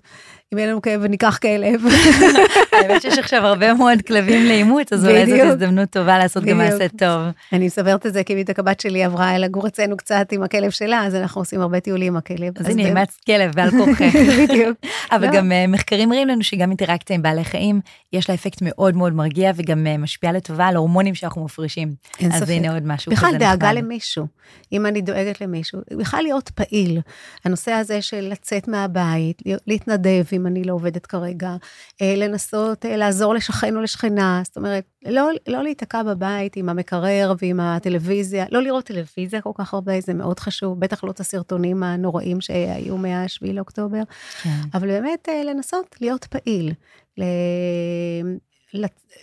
[0.53, 1.81] אם אין לנו כלב, וניקח כלב.
[2.73, 6.87] האמת שיש עכשיו הרבה מאוד כלבים לאימוץ, אז אולי זאת הזדמנות טובה לעשות גם מעשה
[6.87, 7.21] טוב.
[7.53, 11.05] אני מספרת את זה כי בדיוק הבת שלי עברה לגור אצלנו קצת עם הכלב שלה,
[11.05, 12.53] אז אנחנו עושים הרבה טיולים עם הכלב.
[12.59, 14.15] אז הנה, אימצת כלב ועל כורכך.
[14.39, 14.77] בדיוק.
[15.11, 15.33] אבל לא.
[15.33, 17.81] גם אה, מחקרים מראים לנו שגם אינטראקציה עם בעלי חיים,
[18.13, 21.93] יש לה אפקט מאוד מאוד מרגיע וגם אה, משפיעה לטובה על הורמונים שאנחנו מפרישים.
[22.19, 22.41] אין ספק.
[22.41, 23.35] אז הנה עוד משהו כזה נחמד.
[23.35, 24.25] בכלל דאגה למישהו.
[24.71, 27.01] אם אני דואגת למישהו, בכלל להיות פעיל.
[27.45, 31.55] הנושא הזה של לצאת מהבית, להתנדב אם אני לא עובדת כרגע,
[32.01, 37.33] אה, לנסות אה, לעזור לשכן או לשכנה, זאת אומרת, לא, לא להיתקע בבית עם המקרר
[37.41, 41.83] ועם הטלוויזיה, לא לראות טלוויזיה כל כך הרבה, זה מאוד חשוב, בטח לא את הסרטונים
[41.83, 44.01] הנוראים שהיו מה-7 לאוקטובר,
[44.43, 44.49] כן.
[44.73, 46.73] אבל באמת אה, לנסות להיות פעיל.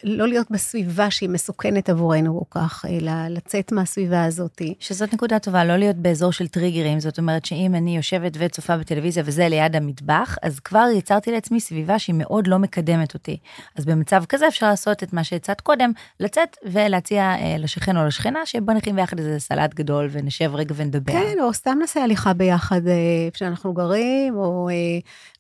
[0.05, 4.63] לא להיות בסביבה שהיא מסוכנת עבורנו כל כך, אלא לצאת מהסביבה הזאת.
[4.81, 9.23] שזאת נקודה טובה, לא להיות באזור של טריגרים, זאת אומרת שאם אני יושבת וצופה בטלוויזיה
[9.27, 13.37] וזה ליד המטבח, אז כבר יצרתי לעצמי סביבה שהיא מאוד לא מקדמת אותי.
[13.77, 18.47] אז במצב כזה אפשר לעשות את מה שהצעת קודם, לצאת ולהציע אה, לשכן או לשכנה,
[18.47, 21.13] שבוא נכין ביחד איזה סלט גדול ונשב רגע ונדבר.
[21.13, 22.93] כן, או סתם נעשה הליכה ביחד אה,
[23.27, 24.75] איפה שאנחנו גרים, או, אה,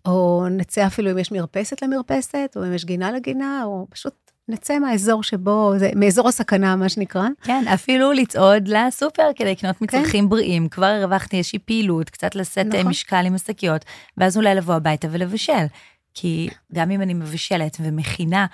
[0.06, 4.14] או נצא אפילו אם יש מרפסת למרפסת, או אם יש גינה לגינה, או פשוט
[4.48, 7.28] נצא מהאזור שבו, זה מאזור הסכנה, מה שנקרא.
[7.42, 10.28] כן, אפילו לצעוד לסופר כדי לקנות מצרכים כן.
[10.28, 10.68] בריאים.
[10.68, 12.90] כבר הרווחתי איזושהי פעילות, קצת לשאת נכון.
[12.90, 13.84] משקל עם השקיות,
[14.16, 15.66] ואז אולי לבוא הביתה ולבשל.
[16.14, 18.46] כי גם אם אני מבשלת ומכינה,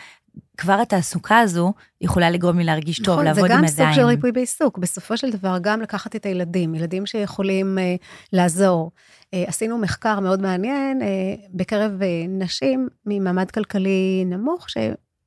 [0.56, 3.68] כבר התעסוקה הזו יכולה לגרום לי להרגיש נכון, טוב, לעבוד עם ידיים.
[3.68, 4.78] זה גם סוג של ריפוי בעיסוק.
[4.78, 8.90] בסופו של דבר, גם לקחת את הילדים, ילדים שיכולים uh, לעזור.
[8.96, 11.04] Uh, עשינו מחקר מאוד מעניין uh,
[11.54, 14.76] בקרב uh, נשים ממעמד כלכלי נמוך, ש...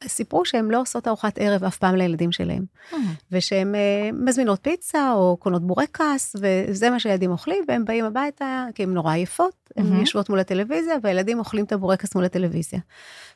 [0.07, 2.65] סיפרו שהן לא עושות ארוחת ערב אף פעם לילדים שלהם.
[2.91, 2.95] Mm.
[3.31, 3.77] ושהן uh,
[4.13, 9.13] מזמינות פיצה או קונות בורקס, וזה מה שהילדים אוכלים, והם באים הביתה כי הן נורא
[9.13, 9.99] עייפות, הן.
[9.99, 12.79] יושבות מול הטלוויזיה, והילדים אוכלים את הבורקס מול הטלוויזיה.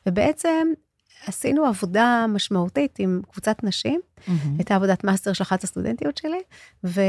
[0.06, 0.68] ובעצם
[1.26, 4.30] עשינו עבודה משמעותית עם קבוצת נשים, mm-hmm.
[4.58, 6.40] הייתה עבודת מאסטר של אחת הסטודנטיות שלי,
[6.84, 7.00] ו...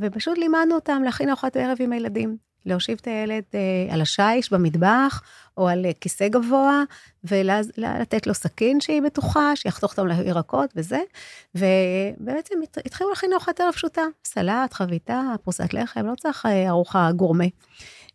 [0.00, 2.48] ופשוט לימדנו אותם להכין ארוחת ערב עם הילדים.
[2.66, 5.22] להושיב את הילד אה, על השיש במטבח,
[5.56, 6.82] או על אה, כיסא גבוה,
[7.24, 11.00] ולתת לו סכין שהיא בטוחה, שיחתוך אותם לירקות וזה,
[11.54, 12.54] ובעצם
[12.86, 17.44] התחילו להכין ארוחת ערב פשוטה, סלט, חביתה, פרוסת לחם, לא צריך אה, ארוחה גורמה.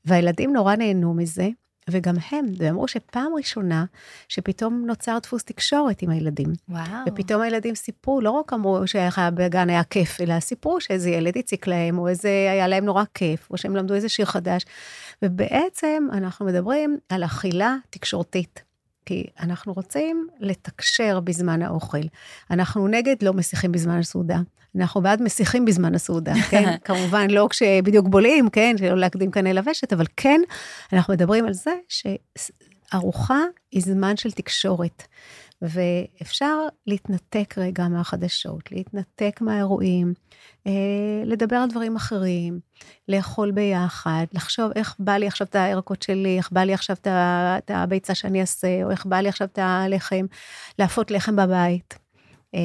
[0.06, 1.50] והילדים נורא נהנו מזה,
[1.90, 3.86] וגם הם, ואמרו שפעם ראשונה
[4.28, 6.54] שפתאום נוצר דפוס תקשורת עם הילדים.
[6.70, 6.84] וואו.
[7.08, 12.00] ופתאום הילדים סיפרו, לא רק אמרו שבגן היה כיף, אלא סיפרו שאיזה ילד הציק להם,
[12.00, 14.66] או איזה היה להם נורא כיף, או שהם למדו איזה שיר חדש.
[15.22, 18.64] ובעצם אנחנו מדברים על אכילה תקשורתית.
[19.06, 22.02] כי אנחנו רוצים לתקשר בזמן האוכל.
[22.52, 24.40] אנחנו נגד לא מסיחים בזמן הסעודה.
[24.76, 26.76] אנחנו בעד מסיחים בזמן הסעודה, כן?
[26.84, 28.76] כמובן, לא כשבדיוק בולעים, כן?
[28.78, 30.42] שלא להקדים כאן אל הוושת, אבל כן,
[30.94, 33.40] אנחנו מדברים על זה שארוחה
[33.72, 35.04] היא זמן של תקשורת.
[35.64, 40.14] ואפשר להתנתק רגע מהחדשות, להתנתק מהאירועים,
[40.68, 40.72] אה,
[41.26, 42.60] לדבר על דברים אחרים,
[43.08, 47.72] לאכול ביחד, לחשוב איך בא לי עכשיו את הירקות שלי, איך בא לי עכשיו את
[47.74, 50.26] הביצה שאני אעשה, או איך בא לי עכשיו את הלחם,
[50.80, 52.03] להפות לחם בבית.
[52.56, 52.60] אה,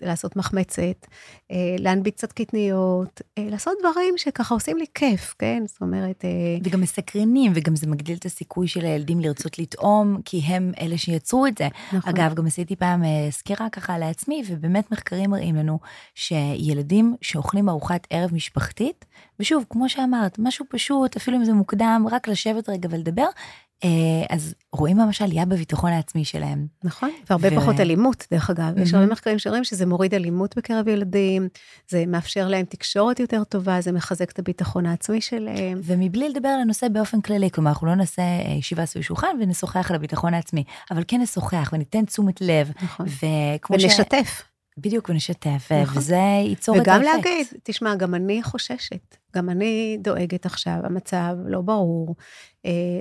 [0.00, 1.06] לעשות מחמצת,
[1.50, 5.62] אה, להנביט קצת קטניות, אה, לעשות דברים שככה עושים לי כיף, כן?
[5.66, 6.24] זאת אומרת...
[6.64, 11.46] וגם מסקרנים, וגם זה מגדיל את הסיכוי של הילדים לרצות לטעום, כי הם אלה שיצרו
[11.46, 11.68] את זה.
[11.92, 12.12] נכון.
[12.14, 15.78] אגב, גם עשיתי פעם סקירה ככה לעצמי, ובאמת מחקרים מראים לנו
[16.14, 19.04] שילדים שאוכלים ארוחת ערב משפחתית,
[19.40, 23.26] ושוב, כמו שאמרת, משהו פשוט, אפילו אם זה מוקדם, רק לשבת רגע ולדבר,
[24.28, 26.66] אז רואים ממש עלייה בביטחון העצמי שלהם.
[26.84, 27.56] נכון, והרבה ו...
[27.60, 28.78] פחות אלימות, דרך אגב.
[28.78, 31.48] יש הרבה מחקרים שאומרים שזה מוריד אלימות בקרב ילדים,
[31.88, 35.80] זה מאפשר להם תקשורת יותר טובה, זה מחזק את הביטחון העצמי שלהם.
[35.84, 39.90] ומבלי לדבר על הנושא באופן כללי, כלומר, אנחנו לא נעשה אה, ישיבה סביב שולחן ונשוחח
[39.90, 42.70] על הביטחון העצמי, אבל כן נשוחח וניתן תשומת לב.
[42.82, 43.06] נכון.
[43.70, 44.42] ונשתף.
[44.48, 44.54] ש...
[44.76, 45.98] בדיוק, ונשתף, נכון.
[45.98, 47.02] וזה ייצור את האפקט.
[47.02, 52.53] וגם להגיד, תשמע, גם אני חוששת, גם אני דואגת עכשיו, המצב לא ברור, אה,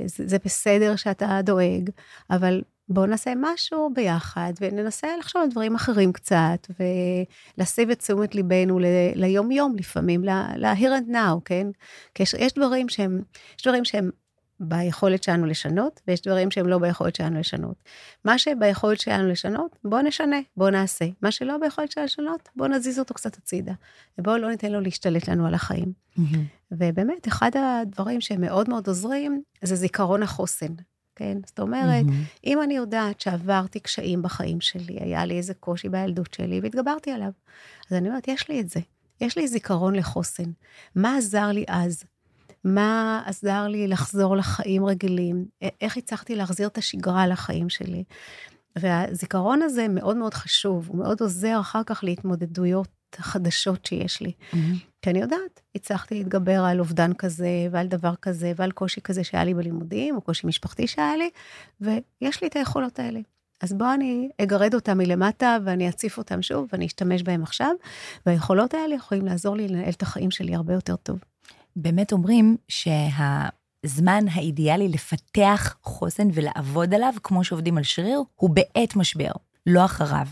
[0.06, 1.90] זה, זה בסדר שאתה דואג,
[2.30, 8.80] אבל בואו נעשה משהו ביחד, וננסה לחשוב על דברים אחרים קצת, ולהסיב את תשומת ליבנו
[9.16, 11.68] ליום-יום לפעמים, ל-here and now, כן?
[12.16, 13.22] כי יש דברים שהם,
[13.60, 14.10] יש דברים שהם
[14.60, 17.84] ביכולת שלנו לשנות, ויש דברים שהם לא ביכולת שלנו לשנות.
[18.26, 21.06] מה שביכולת שלנו לשנות, בואו נשנה, בואו נעשה.
[21.22, 23.74] מה שלא ביכולת שלנו לשנות, בואו נזיז אותו קצת הצידה.
[24.18, 25.94] ובואו לא ניתן לו להשתלט לנו על החיים.
[26.18, 26.38] Mm-hmm.
[26.72, 30.74] ובאמת, אחד הדברים שהם מאוד מאוד עוזרים, זה זיכרון החוסן.
[31.16, 31.38] כן?
[31.46, 32.40] זאת אומרת, mm-hmm.
[32.46, 37.32] אם אני יודעת שעברתי קשיים בחיים שלי, היה לי איזה קושי בילדות שלי והתגברתי עליו,
[37.92, 38.80] אז אני אומרת, יש לי את זה.
[39.22, 40.52] יש לי זיכרון לחוסן.
[40.96, 42.04] מה עזר לי אז?
[42.64, 45.46] מה עזר לי לחזור לחיים רגילים,
[45.82, 48.04] איך הצלחתי להחזיר את השגרה לחיים שלי.
[48.76, 54.32] והזיכרון הזה מאוד מאוד חשוב, הוא מאוד עוזר אחר כך להתמודדויות חדשות שיש לי.
[54.32, 54.58] Mm-hmm.
[55.02, 59.44] כי אני יודעת, הצלחתי להתגבר על אובדן כזה, ועל דבר כזה, ועל קושי כזה שהיה
[59.44, 61.30] לי בלימודים, או קושי משפחתי שהיה לי,
[61.82, 63.20] ויש לי את היכולות האלה.
[63.62, 67.72] אז בואו אני אגרד אותם מלמטה ואני אציף אותם שוב ואני אשתמש בהם עכשיו,
[68.26, 71.20] והיכולות האלה יכולים לעזור לי לנהל את החיים שלי הרבה יותר טוב.
[71.76, 79.32] באמת אומרים שהזמן האידיאלי לפתח חוסן ולעבוד עליו, כמו שעובדים על שריר, הוא בעת משבר,
[79.66, 80.28] לא אחריו.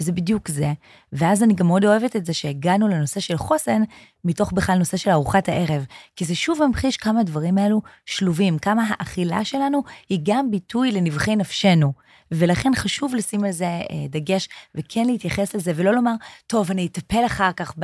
[0.00, 0.72] וזה בדיוק זה.
[1.12, 3.82] ואז אני גם מאוד אוהבת את זה שהגענו לנושא של חוסן,
[4.24, 5.86] מתוך בכלל נושא של ארוחת הערב.
[6.16, 11.36] כי זה שוב ממחיש כמה הדברים האלו שלובים, כמה האכילה שלנו היא גם ביטוי לנבחי
[11.36, 11.92] נפשנו.
[12.32, 16.14] ולכן חשוב לשים על זה אה, דגש, וכן להתייחס לזה, ולא לומר,
[16.46, 17.74] טוב, אני אטפל אחר כך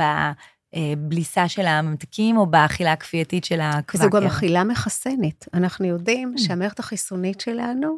[0.97, 4.03] בליסה של הממתקים או באכילה הכפייתית של הקוואקר.
[4.03, 5.47] זו גם אכילה מחסנת.
[5.53, 6.41] אנחנו יודעים mm.
[6.41, 7.97] שהמערכת החיסונית שלנו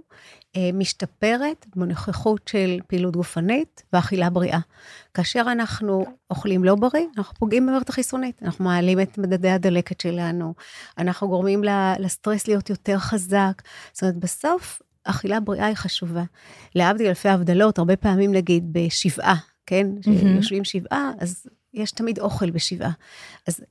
[0.56, 4.60] אה, משתפרת בנוכחות של פעילות גופנית ואכילה בריאה.
[5.14, 8.44] כאשר אנחנו אוכלים לא בריא, אנחנו פוגעים במערכת החיסונית.
[8.44, 10.54] אנחנו מעלים את מדדי הדלקת שלנו,
[10.98, 11.64] אנחנו גורמים
[12.00, 13.62] לסטרס להיות יותר חזק.
[13.94, 16.24] זאת אומרת, בסוף אכילה בריאה היא חשובה.
[16.76, 19.88] להבדיל אלפי הבדלות, הרבה פעמים נגיד בשבעה, כן?
[20.00, 20.12] mm-hmm.
[20.12, 22.92] שיושבים שבעה, אז יש תמיד אוכל בשבעה.
[23.48, 23.62] אז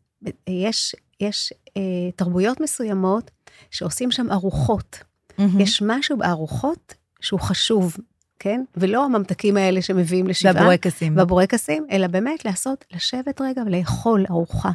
[0.48, 1.82] יש, יש אה,
[2.16, 3.30] תרבויות מסוימות
[3.70, 4.98] שעושים שם ארוחות.
[5.30, 5.42] Mm-hmm.
[5.58, 7.96] יש משהו בארוחות שהוא חשוב,
[8.38, 8.64] כן?
[8.76, 10.54] ולא הממתקים האלה שמביאים לשבעה.
[10.54, 11.16] והבורקסים.
[11.16, 14.70] והבורקסים, אלא באמת לעשות, לשבת רגע ולאכול ארוחה.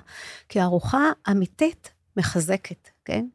[0.50, 3.26] כי ארוחה אמיתית מחזקת, כן?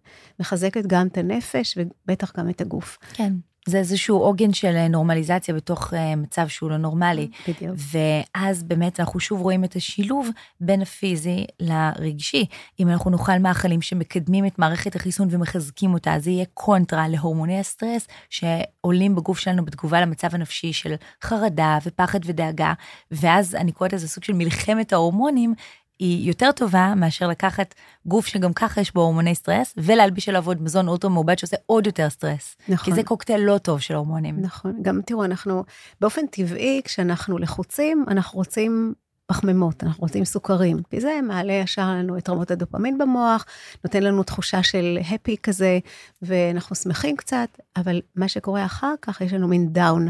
[0.40, 2.98] מחזקת גם את הנפש ובטח גם את הגוף.
[3.12, 3.33] כן.
[3.69, 7.29] זה איזשהו עוגן של אה, נורמליזציה בתוך אה, מצב שהוא לא נורמלי.
[7.49, 7.77] בדיוק.
[7.93, 10.29] ואז באמת אנחנו שוב רואים את השילוב
[10.61, 12.47] בין הפיזי לרגשי.
[12.81, 18.07] אם אנחנו נאכל מאכלים שמקדמים את מערכת החיסון ומחזקים אותה, זה יהיה קונטרה להורמוני הסטרס
[18.31, 22.73] שעולים בגוף שלנו בתגובה למצב הנפשי של חרדה ופחד ודאגה.
[23.11, 25.55] ואז אני קוראת לזה סוג של מלחמת ההורמונים,
[25.99, 27.75] היא יותר טובה מאשר לקחת
[28.07, 31.87] גוף שגם ככה יש בו הורמוני סטרס, ולהלביש עליו עוד מזון אולטרה מעובד שעושה עוד
[31.87, 32.57] יותר סטרס.
[32.69, 32.85] נכון.
[32.85, 34.41] כי זה קוקטייל לא טוב של הורמונים.
[34.41, 34.79] נכון.
[34.83, 35.65] גם תראו, אנחנו,
[36.01, 38.95] באופן טבעי, כשאנחנו לחוצים, אנחנו רוצים
[39.27, 43.45] פחמימות, אנחנו רוצים סוכרים, כי זה מעלה ישר לנו את רמות הדופמין במוח,
[43.85, 45.79] נותן לנו תחושה של happy כזה,
[46.23, 50.09] ואנחנו שמחים קצת, אבל מה שקורה אחר כך, יש לנו מין down.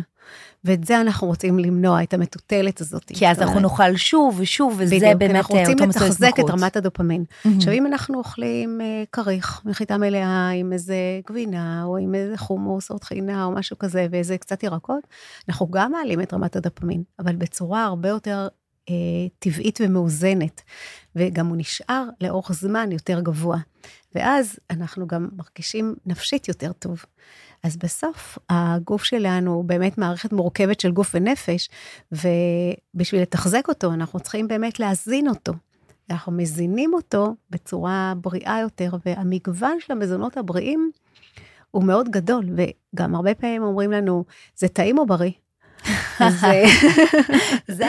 [0.65, 3.05] ואת זה אנחנו רוצים למנוע, את המטוטלת הזאת.
[3.15, 5.97] כי אז אנחנו נאכל שוב ושוב, וזה בדיוק, באמת אותו מסלול התמכרות.
[5.97, 7.25] אנחנו רוצים לתחזק את רמת הדופמין.
[7.29, 7.49] Mm-hmm.
[7.57, 10.97] עכשיו, אם אנחנו אוכלים אה, כריך, מחיטה מלאה עם איזה
[11.29, 15.07] גבינה, או עם איזה חומוס או טחינה, או משהו כזה, ואיזה קצת ירקות,
[15.49, 18.49] אנחנו גם מעלים את רמת הדופמין, אבל בצורה הרבה יותר
[18.91, 18.95] אה,
[19.39, 20.63] טבעית ומאוזנת,
[21.17, 23.59] וגם הוא נשאר לאורך זמן יותר גבוה.
[24.15, 27.05] ואז אנחנו גם מרגישים נפשית יותר טוב.
[27.63, 31.69] אז בסוף הגוף שלנו הוא באמת מערכת מורכבת של גוף ונפש,
[32.13, 35.53] ובשביל לתחזק אותו אנחנו צריכים באמת להזין אותו.
[36.11, 40.91] אנחנו מזינים אותו בצורה בריאה יותר, והמגוון של המזונות הבריאים
[41.71, 44.25] הוא מאוד גדול, וגם הרבה פעמים אומרים לנו,
[44.57, 45.31] זה טעים או בריא?
[46.41, 46.65] זה,
[47.79, 47.87] זה,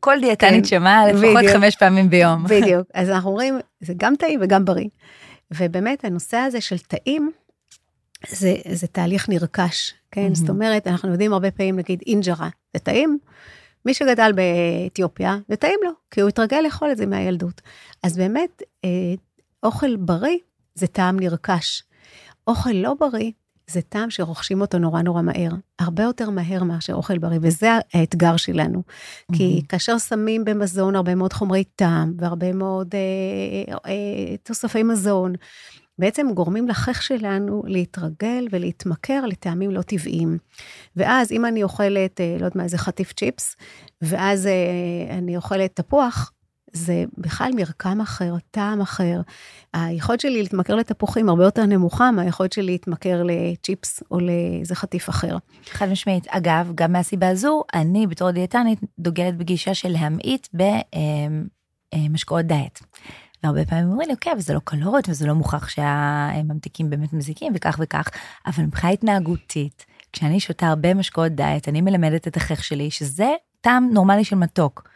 [0.00, 2.44] כל דיאטנית כן, שמעה לפחות חמש פעמים ביום.
[2.44, 4.88] בדיוק, אז אנחנו אומרים, זה גם טעים וגם בריא.
[5.54, 7.30] ובאמת, הנושא הזה של טעים,
[8.26, 10.30] זה, זה תהליך נרכש, כן?
[10.32, 10.34] Mm-hmm.
[10.34, 13.18] זאת אומרת, אנחנו יודעים הרבה פעמים, נגיד, אינג'רה, זה טעים?
[13.86, 17.60] מי שגדל באתיופיה, זה טעים לו, כי הוא התרגל לאכול את זה מהילדות.
[18.02, 19.14] אז באמת, אה,
[19.62, 20.38] אוכל בריא
[20.74, 21.82] זה טעם נרכש.
[22.46, 23.30] אוכל לא בריא
[23.70, 28.36] זה טעם שרוכשים אותו נורא נורא מהר, הרבה יותר מהר מאשר אוכל בריא, וזה האתגר
[28.36, 28.82] שלנו.
[28.82, 29.36] Mm-hmm.
[29.36, 35.32] כי כאשר שמים במזון הרבה מאוד חומרי טעם, והרבה מאוד אה, אה, תוספי מזון,
[35.98, 40.38] בעצם גורמים לחך שלנו להתרגל ולהתמכר לטעמים לא טבעיים.
[40.96, 43.56] ואז אם אני אוכלת, אה, לא יודעת מה, איזה חטיף צ'יפס,
[44.02, 46.32] ואז אה, אני אוכלת תפוח,
[46.72, 49.20] זה בכלל מרקם אחר, טעם אחר.
[49.74, 55.36] היכולת שלי להתמכר לתפוחים הרבה יותר נמוכה מהיכולת שלי להתמכר לצ'יפס או לאיזה חטיף אחר.
[55.70, 56.26] חד משמעית.
[56.28, 60.48] אגב, גם מהסיבה הזו, אני בתור דיאטנית דוגלת בגישה של להמעיט
[61.94, 62.80] במשקאות אה, דיאט.
[63.42, 67.52] והרבה פעמים אומרים לי, אוקיי, אבל זה לא קלוריות וזה לא מוכח שהממתיקים באמת מזיקים
[67.56, 68.08] וכך וכך,
[68.46, 73.28] אבל מבחינה התנהגותית, כשאני שותה הרבה משקאות דיאט, אני מלמדת את החייך שלי שזה
[73.60, 74.88] טעם נורמלי של מתוק.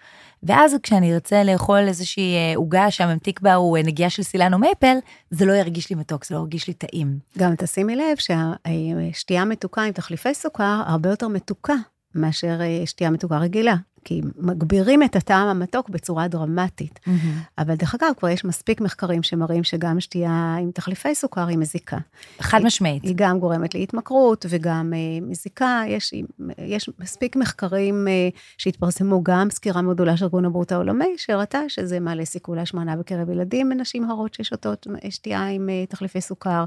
[0.42, 4.58] ואז כשאני ארצה לאכול איזושהי אה, עוגה שהממתיק בה הוא אה, נגיעה של סילן או
[4.58, 4.96] מייפל,
[5.30, 7.18] זה לא ירגיש לי מתוק, זה לא ירגיש לי טעים.
[7.38, 11.74] גם תשימי לב שהשתייה מתוקה עם תחליפי סוכר הרבה יותר מתוקה
[12.14, 13.74] מאשר אה, שתייה מתוקה רגילה.
[14.04, 17.00] כי מגבירים את הטעם המתוק בצורה דרמטית.
[17.04, 17.10] Mm-hmm.
[17.58, 21.98] אבל דרך אגב, כבר יש מספיק מחקרים שמראים שגם שתייה עם תחליפי סוכר היא מזיקה.
[22.40, 23.02] חד משמעית.
[23.02, 25.82] היא, גם גורמת להתמכרות וגם uh, מזיקה.
[25.86, 26.14] יש,
[26.58, 32.24] יש מספיק מחקרים uh, שהתפרסמו, גם סקירה מאוד של ארגון הבריאות העולמי, שהראתה שזה מעלה
[32.24, 36.64] סיכוי להשמנה בקרב ילדים ונשים הרות ששותות שתייה עם uh, תחליפי סוכר,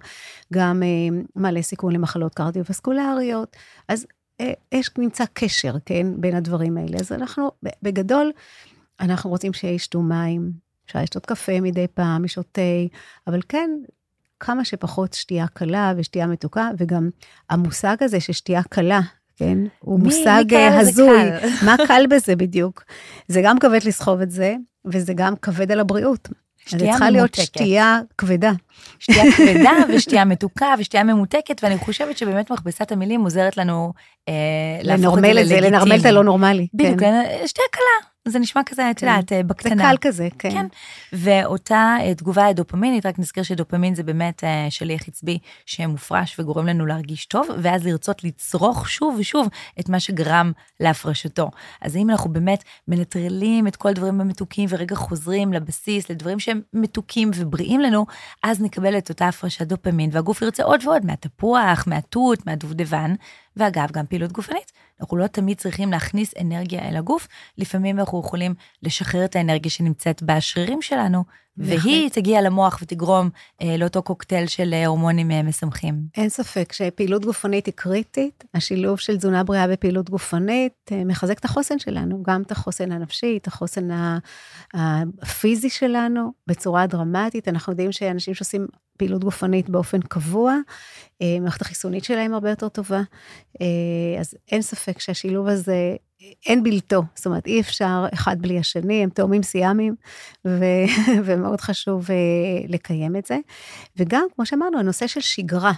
[0.53, 3.55] גם uh, מעלה סיכון למחלות קרדיו-וסקולריות.
[3.87, 4.24] אז אה,
[4.71, 6.97] יש, נמצא קשר, כן, בין הדברים האלה.
[6.99, 7.51] אז אנחנו,
[7.83, 8.31] בגדול,
[8.99, 10.51] אנחנו רוצים שישתו מים,
[10.85, 12.61] אפשר לשתות קפה מדי פעם, לשתות תה,
[13.27, 13.69] אבל כן,
[14.39, 17.09] כמה שפחות שתייה קלה ושתייה מתוקה, וגם
[17.49, 18.99] המושג הזה ששתייה קלה,
[19.35, 21.29] כן, הוא מי, מושג מי הזוי.
[21.65, 22.83] מה קל בזה בדיוק?
[23.27, 26.29] זה גם כבד לסחוב את זה, וזה גם כבד על הבריאות.
[26.65, 26.91] שתייה ממותקת.
[26.91, 28.51] צריכה להיות שתייה כבדה.
[28.99, 33.93] שתייה כבדה ושתייה מתוקה ושתייה ממותקת, ואני חושבת שבאמת מכבסת המילים עוזרת לנו
[34.29, 34.33] אה,
[34.81, 35.61] להפוך את זה ללגיטימי.
[35.61, 36.67] לנרמל את הלא נורמלי.
[36.73, 37.23] בדיוק, כן.
[37.45, 38.14] שתייה קלה.
[38.27, 39.07] זה נשמע כזה, את כן.
[39.07, 39.75] יודעת, אה, בקטנה.
[39.75, 40.49] זה קל כזה, כן.
[40.49, 40.65] כן.
[41.13, 46.85] ואותה אה, תגובה דופמינית, רק נזכיר שדופמין זה באמת אה, שליח עצבי שמופרש וגורם לנו
[46.85, 49.47] להרגיש טוב, ואז לרצות לצרוך שוב ושוב
[49.79, 51.51] את מה שגרם להפרשתו.
[51.81, 57.31] אז אם אנחנו באמת מנטרלים את כל הדברים המתוקים ורגע חוזרים לבסיס, לדברים שהם מתוקים
[57.35, 58.05] ובריאים לנו,
[58.43, 63.15] אז נקבל את אותה הפרשת דופמין, והגוף ירצה עוד ועוד מהתפוח, מהתות, מהדובדבן,
[63.57, 64.71] ואגב, גם פעילות גופנית.
[65.01, 70.23] אנחנו לא תמיד צריכים להכניס אנרגיה אל הגוף, לפעמים אנחנו יכולים לשחרר את האנרגיה שנמצאת
[70.23, 71.23] בשרירים שלנו,
[71.57, 73.29] והיא תגיע למוח ותגרום
[73.61, 75.95] אה, לאותו קוקטייל של אה, הורמונים אה, משמחים.
[76.17, 78.43] אין ספק שפעילות גופנית היא קריטית.
[78.53, 83.37] השילוב של תזונה בריאה בפעילות גופנית אה, מחזק את החוסן שלנו, גם את החוסן הנפשי,
[83.41, 83.87] את החוסן
[84.73, 87.47] הפיזי שלנו, בצורה דרמטית.
[87.47, 90.57] אנחנו יודעים שאנשים שעושים פעילות גופנית באופן קבוע,
[91.21, 93.01] אה, המערכת החיסונית שלהם הרבה יותר טובה.
[93.61, 95.95] אה, אז אין ספק שהשילוב הזה,
[96.45, 99.95] אין בלתו, זאת אומרת, אי אפשר אחד בלי השני, הם תאומים סיאמים,
[100.45, 100.85] ו-
[101.25, 102.15] ומאוד חשוב אה,
[102.67, 103.37] לקיים את זה.
[103.97, 105.73] וגם, כמו שאמרנו, הנושא של שגרה,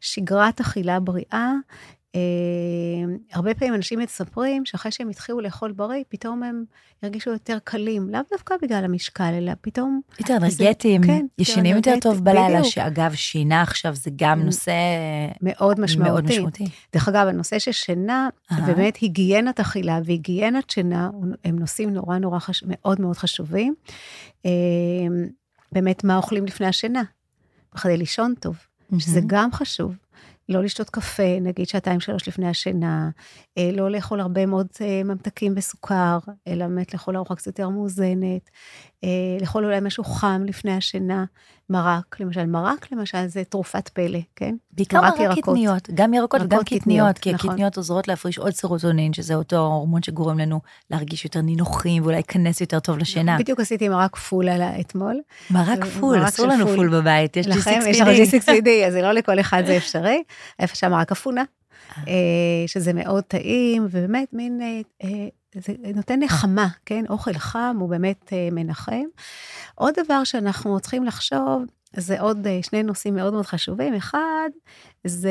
[0.00, 1.52] שגרת אכילה בריאה, אה,
[3.32, 6.64] הרבה פעמים אנשים מספרים שאחרי שהם התחילו לאכול בריא, פתאום הם
[7.02, 10.00] הרגישו יותר קלים, לאו דווקא בגלל המשקל, אלא פתאום...
[10.18, 12.64] יותר אנרגטיים, כן, ישנים יותר טוב בלילה, בדיוק.
[12.74, 14.72] שאגב, שינה עכשיו זה גם נושא
[15.42, 16.10] מאוד משמעותי.
[16.10, 16.64] מאוד משמעותי.
[16.92, 18.28] דרך אגב, הנושא של שינה.
[18.66, 21.10] באמת היגיינת אכילה והיגיינת שינה,
[21.44, 22.64] הם נושאים נורא נורא חש...
[22.66, 23.74] מאוד מאוד חשובים.
[24.46, 24.50] אה,
[25.72, 27.02] באמת, מה אוכלים לפני השינה?
[27.74, 28.56] בכדי לישון טוב,
[28.98, 29.20] שזה.
[29.26, 29.96] גם חשוב.
[30.48, 33.10] לא לשתות קפה, נגיד שעתיים שלוש לפני השינה,
[33.58, 38.50] אה, לא לאכול הרבה מאוד אה, ממתקים וסוכר, אלא באמת לאכול ארוחה קצת יותר מאוזנת,
[39.40, 41.24] לאכול אולי משהו חם לפני השינה,
[41.70, 44.54] מרק, למשל, מרק למשל זה תרופת פלא, כן?
[44.72, 45.42] בעיקר מרק ירקות.
[45.44, 47.50] קטניות, גם ירקות וגם קטניות, כי נכון.
[47.50, 50.60] הקטניות עוזרות להפריש עוד סרוטונין, שזה אותו הורמון שגורם לנו
[50.90, 53.38] להרגיש יותר נינוחים ואולי להיכנס יותר טוב לשינה.
[53.38, 55.20] בדיוק עשיתי מרק פול על ה- אתמול.
[55.50, 56.76] מרק פול, מרק אסור לנו פול.
[56.76, 59.76] פול בבית, יש לי לכם סיקס יש לך G6PD, אז זה לא לכל אחד זה
[59.76, 60.22] אפשרי.
[60.58, 61.42] איפה שהמרק אפונה,
[62.08, 62.12] אה,
[62.66, 67.04] שזה מאוד טעים, ובאמת מין, אה, אה, זה נותן נחמה, כן?
[67.08, 69.04] אוכל חם הוא באמת אה, מנחם.
[69.74, 71.62] עוד דבר שאנחנו צריכים לחשוב,
[71.96, 73.94] זה עוד אה, שני נושאים מאוד מאוד חשובים.
[73.94, 74.48] אחד,
[75.04, 75.30] זה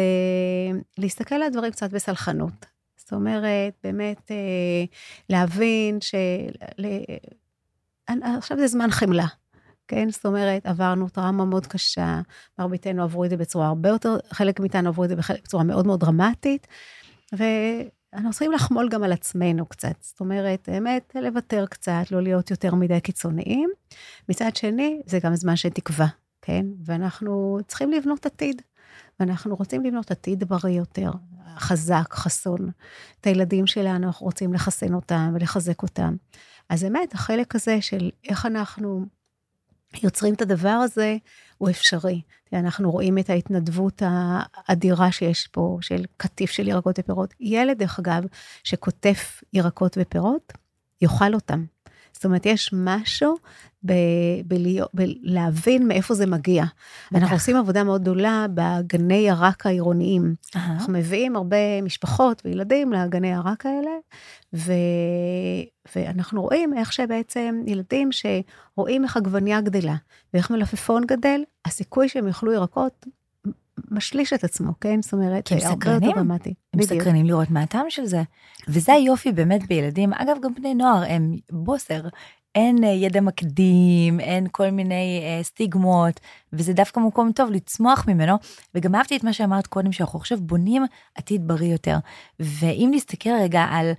[0.97, 2.65] להסתכל על הדברים קצת בסלחנות.
[2.97, 4.85] זאת אומרת, באמת אה,
[5.29, 6.49] להבין של...
[8.07, 9.27] עכשיו זה זמן חמלה.
[9.87, 10.09] כן?
[10.09, 12.21] זאת אומרת, עברנו טראומה מאוד קשה,
[12.59, 15.99] מרביתנו עברו את זה בצורה הרבה יותר, חלק מאיתנו עברו את זה בצורה מאוד מאוד
[15.99, 16.67] דרמטית,
[18.13, 19.95] ואנחנו צריכים לחמול גם על עצמנו קצת.
[20.01, 23.69] זאת אומרת, באמת, לוותר קצת, לא להיות יותר מדי קיצוניים.
[24.29, 26.07] מצד שני, זה גם זמן של תקווה,
[26.41, 26.65] כן?
[26.85, 28.61] ואנחנו צריכים לבנות עתיד.
[29.19, 31.11] ואנחנו רוצים לבנות עתיד בריא יותר,
[31.57, 32.69] חזק, חסון.
[33.21, 36.15] את הילדים שלנו, אנחנו רוצים לחסן אותם ולחזק אותם.
[36.69, 39.05] אז באמת, החלק הזה של איך אנחנו
[40.03, 41.17] יוצרים את הדבר הזה,
[41.63, 42.21] הוא אפשרי.
[42.53, 47.33] אנחנו רואים את ההתנדבות האדירה שיש פה, של קטיף של ירקות ופירות.
[47.39, 48.23] ילד, דרך אגב,
[48.63, 50.53] שקוטף ירקות ופירות,
[51.01, 51.65] יאכל אותם.
[52.13, 53.35] זאת אומרת, יש משהו
[53.85, 53.93] ב-
[54.45, 56.63] בלהיות- בלהבין מאיפה זה מגיע.
[57.15, 60.35] אנחנו עושים עבודה מאוד גדולה בגני ירק העירוניים.
[60.55, 60.73] אהה.
[60.73, 63.91] אנחנו מביאים הרבה משפחות וילדים לגני ירק האלה,
[64.53, 64.73] ו...
[65.95, 69.95] ואנחנו רואים איך שבעצם ילדים שרואים איך עגבנייה גדלה
[70.33, 73.05] ואיך מלפפון גדל, הסיכוי שהם יאכלו ירקות
[73.91, 75.01] משליש את עצמו, כן?
[75.01, 76.11] זאת אומרת, כי הם סקרנים.
[76.11, 76.53] דרמטי.
[76.73, 77.01] הם בדיוק.
[77.01, 78.21] סקרנים לראות מה הטעם של זה.
[78.67, 82.01] וזה היופי באמת בילדים, אגב, גם בני נוער הם בוסר.
[82.55, 86.19] אין אה, ידע מקדים, אין כל מיני אה, סטיגמות,
[86.53, 88.35] וזה דווקא מקום טוב לצמוח ממנו.
[88.75, 91.97] וגם אהבתי את מה שאמרת קודם, שאנחנו עכשיו בונים עתיד בריא יותר.
[92.39, 93.91] ואם נסתכל רגע על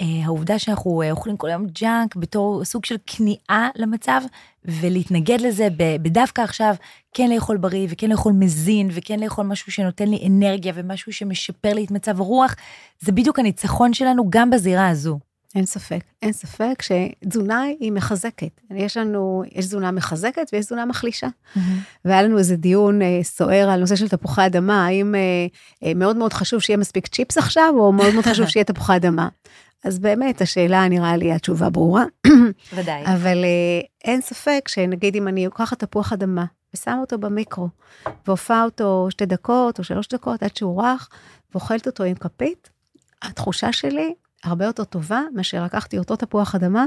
[0.00, 4.20] העובדה שאנחנו אה, אוכלים כל היום ג'אנק בתור סוג של כניעה למצב,
[4.64, 6.74] ולהתנגד לזה בדווקא עכשיו,
[7.14, 11.84] כן לאכול בריא, וכן לאכול מזין, וכן לאכול משהו שנותן לי אנרגיה, ומשהו שמשפר לי
[11.84, 12.54] את מצב הרוח,
[13.00, 15.18] זה בדיוק הניצחון שלנו גם בזירה הזו.
[15.54, 18.60] אין ספק, אין ספק שתזונה היא מחזקת.
[18.70, 21.26] יש לנו, יש תזונה מחזקת ויש תזונה מחלישה.
[22.04, 25.20] והיה לנו איזה דיון אה, סוער על נושא של תפוחי אדמה, האם אה,
[25.84, 29.28] אה, מאוד מאוד חשוב שיהיה מספיק צ'יפס עכשיו, או מאוד מאוד חשוב שיהיה תפוחי אדמה.
[29.84, 32.04] אז באמת, השאלה נראה לי התשובה ברורה,
[32.74, 33.04] ודאי.
[33.06, 37.68] אבל אה, אין ספק שנגיד אם אני לוקחת תפוח אדמה ושמה אותו במיקרו,
[38.26, 41.08] והופעה אותו שתי דקות או שלוש דקות עד שהוא רך,
[41.52, 42.70] ואוכלת אותו עם כפית,
[43.22, 44.14] התחושה שלי
[44.44, 46.86] הרבה יותר טובה מאשר לקחתי אותו תפוח אדמה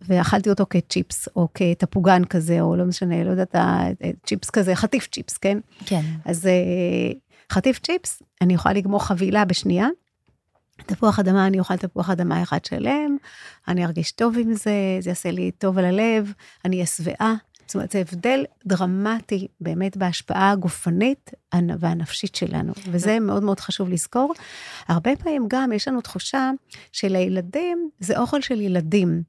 [0.00, 3.86] ואכלתי אותו כצ'יפס, או כתפוגן כזה, או לא משנה, לא יודעת, ה-
[4.26, 5.58] צ'יפס כזה, חטיף צ'יפס, כן?
[5.86, 6.00] כן.
[6.24, 6.52] אז אה,
[7.52, 9.86] חטיף צ'יפס, אני יכולה לגמור חבילה בשנייה.
[10.86, 13.16] תפוח אדמה, אני אוכל תפוח אדמה אחד שלם,
[13.68, 14.70] אני ארגיש טוב עם זה,
[15.00, 16.32] זה יעשה לי טוב על הלב,
[16.64, 17.34] אני אהיה שבעה.
[17.66, 23.88] זאת אומרת, זה הבדל דרמטי באמת בהשפעה הגופנית הנ- והנפשית שלנו, וזה מאוד מאוד חשוב
[23.88, 24.34] לזכור.
[24.88, 26.50] הרבה פעמים גם יש לנו תחושה
[26.92, 29.22] שלילדים זה אוכל של ילדים.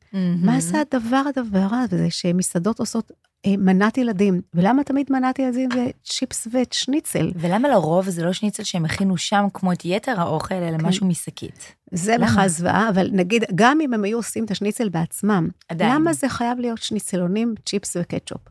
[0.45, 3.11] מה זה הדבר הדבר הזה שמסעדות עושות
[3.47, 4.41] מנת ילדים?
[4.53, 7.31] ולמה תמיד מנת ילדים זה צ'יפס ושניצל?
[7.35, 10.85] ולמה לרוב זה לא שניצל שהם הכינו שם כמו את יתר האוכל, אלא כן.
[10.85, 11.75] משהו משקית?
[11.91, 12.15] זה?
[12.17, 15.95] בכלל זוועה, אבל נגיד, גם אם הם היו עושים את השניצל בעצמם, עדיין.
[15.95, 18.41] למה זה חייב להיות שניצלונים, צ'יפס וקטשופ?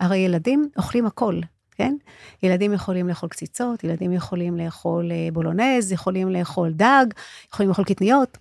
[0.00, 1.40] הרי ילדים אוכלים הכל,
[1.74, 1.94] כן?
[2.42, 7.06] ילדים יכולים לאכול קציצות, ילדים יכולים לאכול אה, בולונז, יכולים לאכול דג,
[7.52, 8.38] יכולים לאכול קטניות.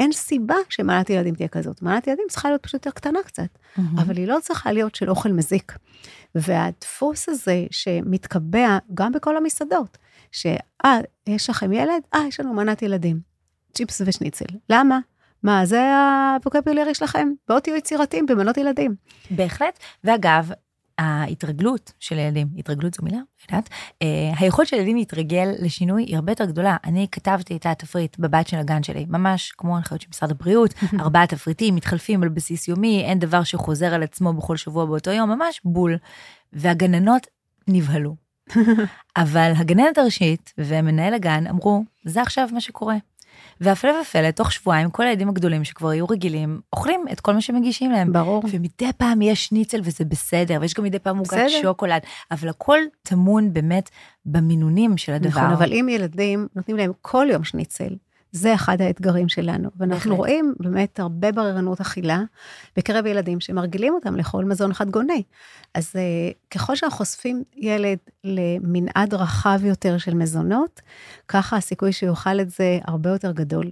[0.00, 1.82] אין סיבה שמנת ילדים תהיה כזאת.
[1.82, 3.58] מנת ילדים צריכה להיות פשוט יותר קטנה קצת,
[3.96, 5.72] אבל היא לא צריכה להיות של אוכל מזיק.
[6.34, 9.98] והדפוס הזה שמתקבע גם בכל המסעדות,
[10.32, 12.02] שאה, יש לכם ילד?
[12.14, 13.20] אה, יש לנו מנת ילדים.
[13.74, 14.44] צ'יפס ושניצל.
[14.70, 14.98] למה?
[15.42, 15.80] מה, זה
[16.36, 17.28] הווקבולרי שלכם?
[17.48, 18.94] בואו תהיו יצירתיים במנות ילדים.
[19.30, 19.78] בהחלט.
[20.04, 20.50] ואגב,
[21.00, 23.18] ההתרגלות של ילדים, התרגלות זו מילה,
[23.50, 23.68] יודעת,
[24.02, 26.76] אה, היכולת של ילדים להתרגל לשינוי היא הרבה יותר גדולה.
[26.84, 31.26] אני כתבתי את התפריט בבית של הגן שלי, ממש כמו הנחיות של משרד הבריאות, ארבעה
[31.26, 35.60] תפריטים מתחלפים על בסיס יומי, אין דבר שחוזר על עצמו בכל שבוע באותו יום, ממש
[35.64, 35.96] בול.
[36.52, 37.26] והגננות
[37.68, 38.16] נבהלו.
[39.16, 42.96] אבל הגננת הראשית ומנהל הגן אמרו, זה עכשיו מה שקורה.
[43.60, 47.90] והפלא ופלא, תוך שבועיים, כל הילדים הגדולים שכבר היו רגילים, אוכלים את כל מה שמגישים
[47.90, 48.12] להם.
[48.12, 48.42] ברור.
[48.50, 53.52] ומדי פעם יש שניצל וזה בסדר, ויש גם מדי פעם עוגת שוקולד, אבל הכל טמון
[53.52, 53.90] באמת
[54.26, 55.28] במינונים של הדבר.
[55.40, 57.94] נכון, אבל אם ילדים נותנים להם כל יום שניצל,
[58.32, 59.70] זה אחד האתגרים שלנו.
[59.76, 60.18] ואנחנו בהחלט.
[60.18, 62.22] רואים באמת הרבה בררנות אכילה
[62.76, 65.22] בקרב ילדים שמרגילים אותם לאכול מזון חד גוני.
[65.74, 70.80] אז uh, ככל שאנחנו חושפים ילד למנעד רחב יותר של מזונות,
[71.28, 73.70] ככה הסיכוי שהוא יאכל את זה הרבה יותר גדול.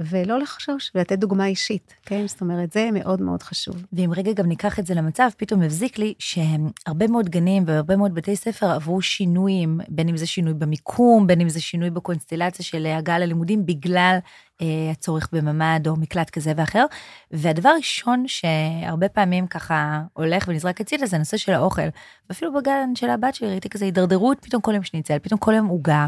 [0.00, 2.26] ולא לחשוש, ולתת דוגמה אישית, כן?
[2.26, 3.84] זאת אומרת, זה מאוד מאוד חשוב.
[3.92, 8.14] ואם רגע גם ניקח את זה למצב, פתאום הבזיק לי שהרבה מאוד גנים והרבה מאוד
[8.14, 12.86] בתי ספר עברו שינויים, בין אם זה שינוי במיקום, בין אם זה שינוי בקונסטלציה של
[12.86, 14.18] הגעה ללימודים, בגלל
[14.62, 16.84] אה, הצורך בממ"ד או מקלט כזה ואחר.
[17.30, 21.88] והדבר הראשון שהרבה פעמים ככה הולך ונזרק הצידה זה הנושא של האוכל.
[22.28, 25.66] ואפילו בגן של הבת שלי ראיתי כזה הידרדרות, פתאום כל יום שניצל, פתאום כל יום
[25.66, 26.06] עוגה.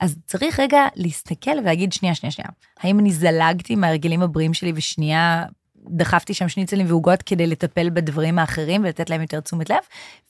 [0.00, 2.48] אז צריך רגע להסתכל ולהגיד, שנייה, שנייה, שנייה,
[2.80, 5.44] האם אני זלגתי מהרגלים הבריאים שלי ושנייה
[5.90, 9.76] דחפתי שם שניצלים ועוגות כדי לטפל בדברים האחרים ולתת להם יותר תשומת לב?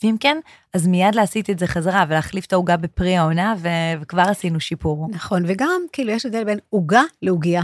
[0.02, 0.38] ואם כן,
[0.74, 5.08] אז מיד להסיט את זה חזרה ולהחליף את העוגה בפרי העונה, ו- וכבר עשינו שיפור.
[5.10, 7.62] נכון, וגם כאילו יש הבדל בין עוגה לעוגייה.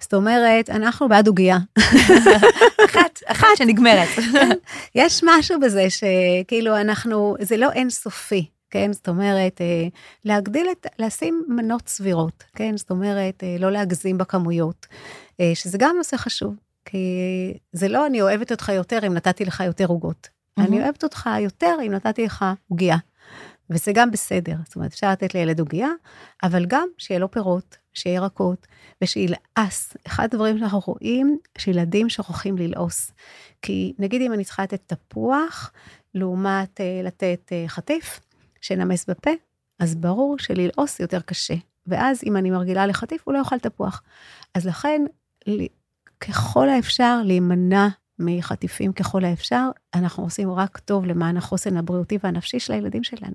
[0.00, 1.58] זאת אומרת, אנחנו בעד עוגייה.
[2.86, 4.08] אחת, אחת שנגמרת.
[4.32, 4.50] כן.
[4.94, 8.46] יש משהו בזה שכאילו אנחנו, זה לא אינסופי.
[8.70, 8.92] כן?
[8.92, 9.88] זאת אומרת, אה,
[10.24, 12.76] להגדיל את, לשים מנות סבירות, כן?
[12.76, 14.86] זאת אומרת, אה, לא להגזים בכמויות,
[15.40, 16.54] אה, שזה גם נושא חשוב,
[16.84, 16.98] כי
[17.72, 20.28] זה לא אני אוהבת אותך יותר אם נתתי לך יותר עוגות.
[20.28, 20.62] Mm-hmm.
[20.62, 22.96] אני אוהבת אותך יותר אם נתתי לך עוגייה.
[23.70, 25.90] וזה גם בסדר, זאת אומרת, אפשר לתת לילד עוגייה,
[26.42, 28.66] אבל גם שיהיה לו פירות, שיהיה ירקות,
[29.02, 29.96] ושילעס.
[30.06, 33.10] אחד הדברים שאנחנו רואים, שילדים שוכחים ללעוס.
[33.62, 35.72] כי נגיד אם אני צריכה לתת תפוח,
[36.14, 38.20] לעומת לתת חטיף,
[38.66, 39.30] שנמס בפה,
[39.78, 41.54] אז ברור שללעוס יותר קשה.
[41.86, 44.02] ואז אם אני מרגילה לחטיף, הוא לא יאכל תפוח.
[44.54, 45.02] אז לכן,
[46.20, 47.88] ככל האפשר, להימנע
[48.18, 53.34] מחטיפים ככל האפשר, אנחנו עושים רק טוב למען החוסן הבריאותי והנפשי של הילדים שלנו.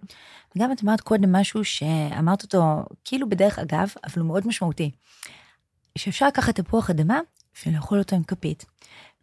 [0.55, 4.91] וגם את אמרת קודם משהו שאמרת אותו כאילו בדרך אגב, אבל הוא מאוד משמעותי.
[5.97, 7.19] שאפשר לקחת תפוח אדמה
[7.65, 8.65] ולאכול אותו עם כפית.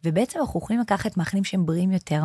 [0.03, 2.23] ובעצם אנחנו יכולים לקחת מאכלים שהם בריאים יותר,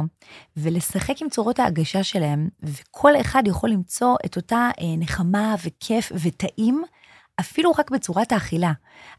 [0.56, 6.82] ולשחק עם צורות ההגשה שלהם, וכל אחד יכול למצוא את אותה אה, נחמה וכיף וטעים,
[7.40, 8.72] אפילו רק בצורת האכילה.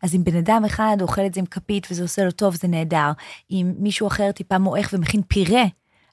[0.03, 2.67] אז אם בן אדם אחד אוכל את זה עם כפית וזה עושה לו טוב, זה
[2.67, 3.11] נהדר.
[3.51, 5.63] אם מישהו אחר טיפה מועך ומכין פירה,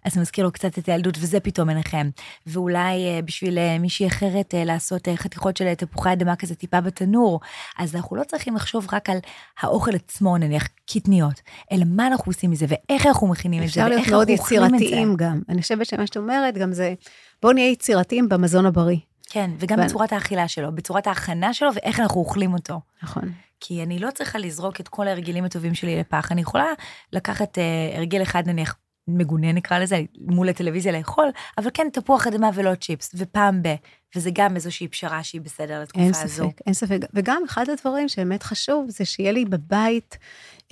[0.04, 2.10] אז זה מזכיר לו קצת את הילדות, וזה פתאום מנחם.
[2.46, 7.40] ואולי אה, בשביל אה, מישהי אחרת אה, לעשות חתיכות של תפוחי אדמה כזה טיפה בתנור.
[7.78, 9.18] אז אנחנו לא צריכים לחשוב רק על
[9.60, 11.40] האוכל עצמו, נניח קטניות,
[11.72, 14.50] אלא מה אנחנו עושים מזה, ואיך אנחנו מכינים את זה, ואיך אנחנו אוכלים את זה.
[14.50, 15.40] אפשר להיות מאוד יצירתיים גם.
[15.48, 16.94] אני חושבת שמה שאת אומרת גם זה,
[17.42, 18.98] בואו נהיה יצירתיים במזון הבריא.
[19.30, 19.82] כן, וגם ו...
[19.84, 22.80] בצורת האכילה שלו, בצורת ההכנה שלו ואיך אנחנו אוכלים אותו.
[23.02, 23.32] נכון.
[23.60, 26.66] כי אני לא צריכה לזרוק את כל ההרגלים הטובים שלי לפח, אני יכולה
[27.12, 28.76] לקחת uh, הרגל אחד נניח
[29.08, 33.68] מגונה נקרא לזה, מול הטלוויזיה לאכול, אבל כן תפוח אדמה ולא צ'יפס, ופעם ב...
[34.16, 36.42] וזה גם איזושהי פשרה שהיא בסדר לתקופה אין הזו.
[36.42, 36.98] אין ספק, אין ספק.
[37.14, 40.18] וגם אחד הדברים שבאמת חשוב, זה שיהיה לי בבית,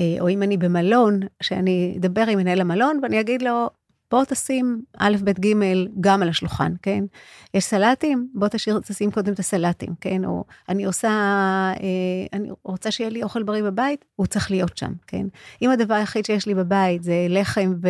[0.00, 3.70] אה, או אם אני במלון, שאני אדבר עם מנהל המלון ואני אגיד לו,
[4.11, 5.54] בוא תשים א', ב', ג',
[6.00, 7.04] גם על השולחן, כן?
[7.54, 10.24] יש סלטים, בוא תשאיר, תשים קודם את הסלטים, כן?
[10.24, 11.08] או אני עושה,
[11.80, 15.26] אה, אני רוצה שיהיה לי אוכל בריא בבית, הוא צריך להיות שם, כן?
[15.62, 17.88] אם הדבר היחיד שיש לי בבית זה לחם ו,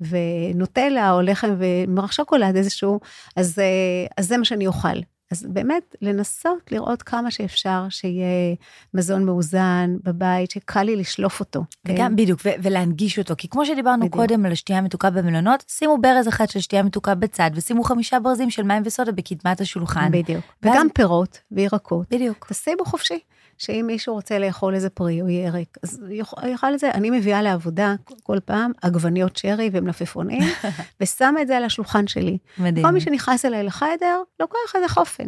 [0.00, 3.00] ונוטלה, או לחם ומרח שוקולד איזשהו,
[3.36, 4.98] אז, אה, אז זה מה שאני אוכל.
[5.32, 8.54] אז באמת, לנסות לראות כמה שאפשר שיהיה
[8.94, 11.64] מזון מאוזן בבית, שקל לי לשלוף אותו.
[11.84, 12.16] וגם, כן?
[12.16, 14.14] בדיוק, ו- ולהנגיש אותו, כי כמו שדיברנו בדיוק.
[14.14, 18.50] קודם על השתייה המתוקה במלונות, שימו ברז אחד של שתייה מתוקה בצד, ושימו חמישה ברזים
[18.50, 20.08] של מים וסודה בקדמת השולחן.
[20.12, 20.44] בדיוק.
[20.62, 20.74] ואז...
[20.74, 22.06] וגם פירות וירקות.
[22.10, 22.46] בדיוק.
[22.48, 23.18] תשימו חופשי.
[23.58, 26.00] שאם מישהו רוצה לאכול איזה פרי או ירק, אז
[26.44, 26.90] יאכל את זה.
[26.90, 30.42] אני מביאה לעבודה כל פעם עגבניות שרי ומלפפונים,
[31.00, 32.38] ושמה את זה על השולחן שלי.
[32.58, 32.86] מדהים.
[32.86, 35.26] כל מי שנכנס אליי לחדר, לוקח איזה חופן.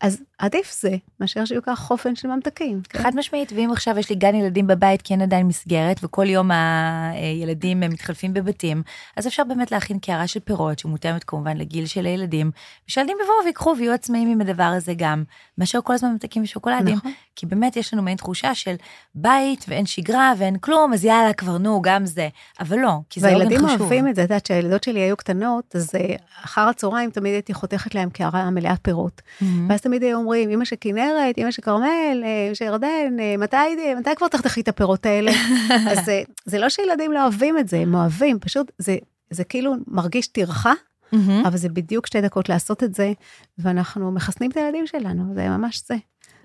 [0.00, 2.80] אז עדיף זה, מאשר שיהיו ככה חופן של ממתקים.
[2.88, 3.02] כן?
[3.02, 6.50] חד משמעית, ואם עכשיו יש לי גן ילדים בבית כי אין עדיין מסגרת, וכל יום
[6.50, 8.82] הילדים מתחלפים בבתים,
[9.16, 12.50] אז אפשר באמת להכין קערה של פירות, שמותאמת כמובן לגיל של הילדים,
[12.88, 15.24] ושילדים יבואו ויקחו ויהיו עצמאים עם הדבר הזה גם,
[15.58, 17.12] מאשר כל הזמן ממתקים ושוקולדים, נכון.
[17.36, 18.74] כי באמת יש לנו מעין תחושה של
[19.14, 22.28] בית ואין שגרה ואין כלום, אז יאללה, כבר נו, גם זה.
[22.60, 23.52] אבל לא, כי זה עוגן חשוב.
[23.52, 27.32] והילדים אוהבים את זה, את יודעת, כשהילדות שלי היו קטנות, אז אה, אחר הצהריים תמיד
[27.32, 29.22] הייתי חותכת להם קערה מלאה פירות.
[29.22, 29.44] Mm-hmm.
[29.68, 33.94] ואז תמיד היו אומרים, אמא של כנרת, אמא של כרמל, אמא של ירדן, אה, מתי,
[33.98, 35.32] מתי כבר תחתכי את הפירות האלה?
[35.90, 38.96] אז זה, זה לא שילדים לא אוהבים את זה, הם אוהבים, פשוט זה,
[39.30, 40.72] זה כאילו מרגיש טרחה.
[40.72, 41.48] Mm-hmm.
[41.48, 43.12] אבל זה בדיוק שתי דקות לעשות את זה,
[43.58, 45.94] ואנחנו מחסנים את הילדים שלנו, זה ממש זה.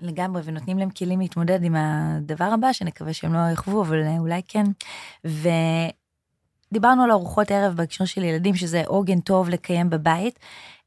[0.00, 4.64] לגמרי, ונותנים להם כלים להתמודד עם הדבר הבא, שנקווה שהם לא יחוו, אבל אולי כן.
[5.24, 10.38] ודיברנו על ארוחות ערב בהקשר של ילדים, שזה עוגן טוב לקיים בבית.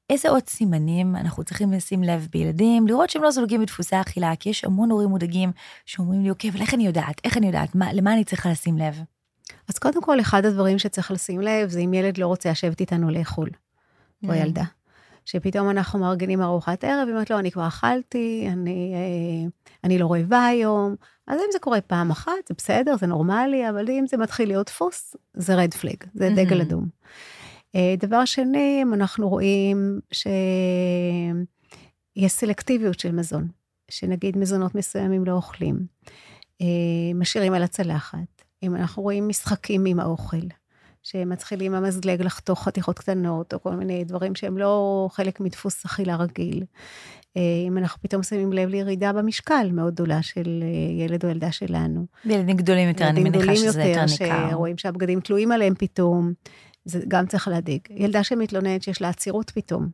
[0.10, 4.50] איזה עוד סימנים אנחנו צריכים לשים לב בילדים, לראות שהם לא זולגים בדפוסי אכילה, כי
[4.50, 5.52] יש המון הורים מודאגים
[5.86, 7.22] שאומרים לי, אוקיי, אבל איך אני יודעת?
[7.24, 7.76] איך אני יודעת?
[7.76, 9.00] מה, למה אני צריכה לשים לב?
[9.70, 13.10] אז קודם כל, אחד הדברים שצריך לשים לב, זה אם ילד לא רוצה לשבת איתנו
[13.10, 13.50] לאכול,
[14.24, 14.36] או mm.
[14.36, 14.64] ילדה.
[15.26, 19.50] שפתאום אנחנו מארגנים ארוחת ערב, היא אומרת לו, אני כבר אכלתי, אני, אה,
[19.84, 20.96] אני לא רעבה היום.
[21.28, 24.68] אז אם זה קורה פעם אחת, זה בסדר, זה נורמלי, אבל אם זה מתחיל להיות
[24.68, 26.88] דפוס, זה רד פלג, זה דגל אדום.
[27.76, 30.28] אה, דבר שני, אנחנו רואים שיש
[32.32, 33.48] סלקטיביות של מזון,
[33.92, 35.86] שנגיד מזונות מסוימים לא אוכלים,
[36.62, 36.68] אה,
[37.16, 38.44] משאירים על הצלחת.
[38.64, 40.48] אם אנחנו רואים משחקים עם האוכל,
[41.04, 46.64] שמתחילים המזלג לחתוך חתיכות קטנות, או כל מיני דברים שהם לא חלק מדפוס אכילה רגיל.
[47.38, 50.64] אה, אם אנחנו פתאום שמים לב לירידה במשקל מאוד גדולה של
[51.00, 52.06] ילד או ילדה שלנו.
[52.26, 54.50] ילדים גדולים יותר, אני מניחה שזה יותר ניכר.
[54.50, 56.34] שרואים שהבגדים תלויים עליהם פתאום,
[56.86, 57.82] זה גם צריך להדאיג.
[57.90, 59.90] ילדה שמתלוננת שיש לה עצירות פתאום,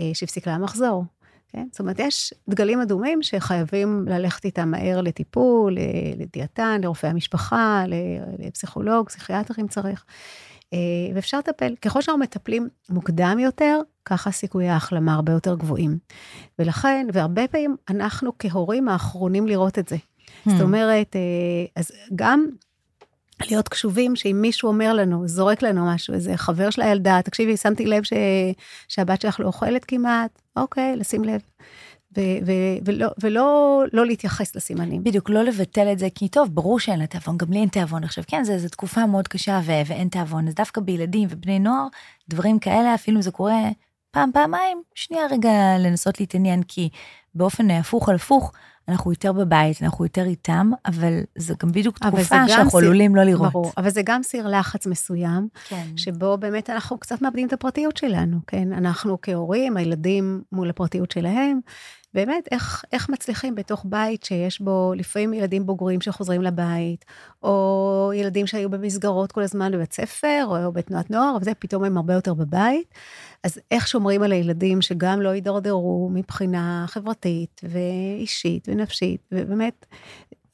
[0.00, 1.04] אה, שהפסיק לה מחזור.
[1.48, 1.66] כן?
[1.70, 5.76] זאת אומרת, יש דגלים אדומים שחייבים ללכת איתם מהר לטיפול,
[6.16, 7.84] לדיאטן, לרופאי המשפחה,
[8.38, 10.04] לפסיכולוג, פסיכיאטר אם צריך.
[10.72, 10.78] אה,
[11.14, 11.74] ואפשר לטפל.
[11.82, 15.98] ככל שאנחנו מטפלים מוקדם יותר, ככה סיכויי ההחלמה הרבה יותר גבוהים.
[16.58, 19.96] ולכן, והרבה פעמים אנחנו כהורים האחרונים לראות את זה.
[19.96, 20.50] Hmm.
[20.50, 21.20] זאת אומרת, אה,
[21.76, 22.46] אז גם
[23.40, 27.86] להיות קשובים שאם מישהו אומר לנו, זורק לנו משהו, איזה חבר של הילדה, תקשיבי, שמתי
[27.86, 28.12] לב ש...
[28.88, 31.40] שהבת שלך לא אוכלת כמעט, אוקיי, לשים לב.
[32.16, 35.04] ו- ו- ולא, ולא לא להתייחס לסימנים.
[35.04, 38.04] בדיוק, לא לבטל את זה, כי טוב, ברור שאין לה תיאבון, גם לי אין תיאבון
[38.04, 38.24] עכשיו.
[38.26, 41.86] כן, זו תקופה מאוד קשה ו- ואין תיאבון, אז דווקא בילדים ובני נוער,
[42.28, 43.60] דברים כאלה, אפילו זה קורה
[44.10, 46.88] פעם, פעמיים, שנייה רגע לנסות להתעניין, כי
[47.34, 48.52] באופן הפוך על הפוך,
[48.88, 53.52] אנחנו יותר בבית, אנחנו יותר איתם, אבל זה גם בדיוק תקופה שאנחנו עלולים לא לראות.
[53.52, 55.86] ברור, אבל זה גם סיר לחץ מסוים, כן.
[55.96, 58.72] שבו באמת אנחנו קצת מאבדים את הפרטיות שלנו, כן?
[58.72, 61.60] אנחנו כהורים, הילדים מול הפרטיות שלהם,
[62.14, 67.04] באמת, איך, איך מצליחים בתוך בית שיש בו לפעמים ילדים בוגרים שחוזרים לבית,
[67.42, 72.14] או ילדים שהיו במסגרות כל הזמן בבית ספר, או בתנועת נוער, וזה פתאום הם הרבה
[72.14, 72.94] יותר בבית.
[73.42, 79.86] אז איך שומרים על הילדים שגם לא יידרדרו מבחינה חברתית ואישית ונפשית, ובאמת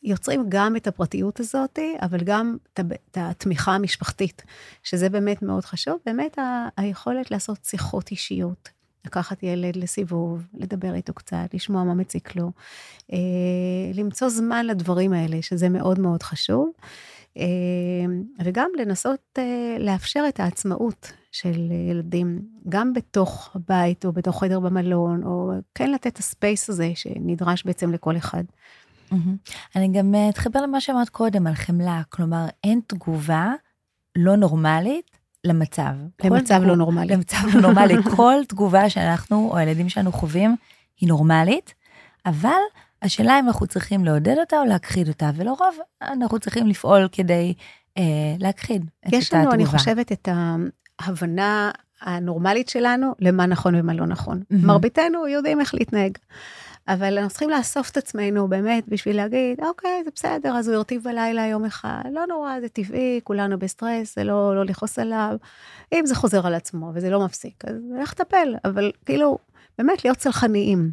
[0.03, 2.81] יוצרים גם את הפרטיות הזאת, אבל גם את
[3.17, 4.43] התמיכה המשפחתית,
[4.83, 6.39] שזה באמת מאוד חשוב, באמת
[6.77, 8.80] היכולת לעשות שיחות אישיות.
[9.07, 12.51] לקחת ילד לסיבוב, לדבר איתו קצת, לשמוע מה מציק לו,
[13.13, 13.19] אה,
[13.95, 16.71] למצוא זמן לדברים האלה, שזה מאוד מאוד חשוב,
[17.37, 17.45] אה,
[18.45, 25.23] וגם לנסות אה, לאפשר את העצמאות של ילדים, גם בתוך הבית או בתוך חדר במלון,
[25.25, 28.45] או כן לתת את הספייס הזה שנדרש בעצם לכל אחד.
[29.77, 33.53] אני גם אתחבר למה שאמרת קודם על חמלה, כלומר, אין תגובה
[34.17, 35.93] לא נורמלית למצב.
[36.25, 36.69] למצב תגוב...
[36.69, 37.15] לא נורמלי.
[37.15, 38.03] למצב לא נורמלי.
[38.17, 40.57] כל תגובה שאנחנו או הילדים שלנו חווים
[41.01, 41.75] היא נורמלית,
[42.27, 42.61] אבל
[43.03, 47.55] השאלה אם אנחנו צריכים לעודד אותה או להכחיד אותה, ולרוב אנחנו צריכים לפעול כדי
[47.99, 48.03] אה,
[48.39, 49.19] להכחיד את אותה תגובה.
[49.19, 50.29] יש לנו, אני חושבת, את
[50.99, 51.71] ההבנה
[52.03, 54.41] הנורמלית שלנו למה נכון ומה לא נכון.
[54.41, 54.57] Mm-hmm.
[54.67, 56.19] מרביתנו יודעים איך להתנהג.
[56.95, 61.05] אבל אנחנו צריכים לאסוף את עצמנו באמת בשביל להגיד, אוקיי, זה בסדר, אז הוא הרטיב
[61.05, 65.37] בלילה יום אחד, לא נורא, זה טבעי, כולנו בסטרס, זה לא, לא לכעוס עליו.
[65.93, 69.39] אם זה חוזר על עצמו וזה לא מפסיק, אז איך לטפל, אבל כאילו,
[69.79, 70.91] באמת להיות צלחניים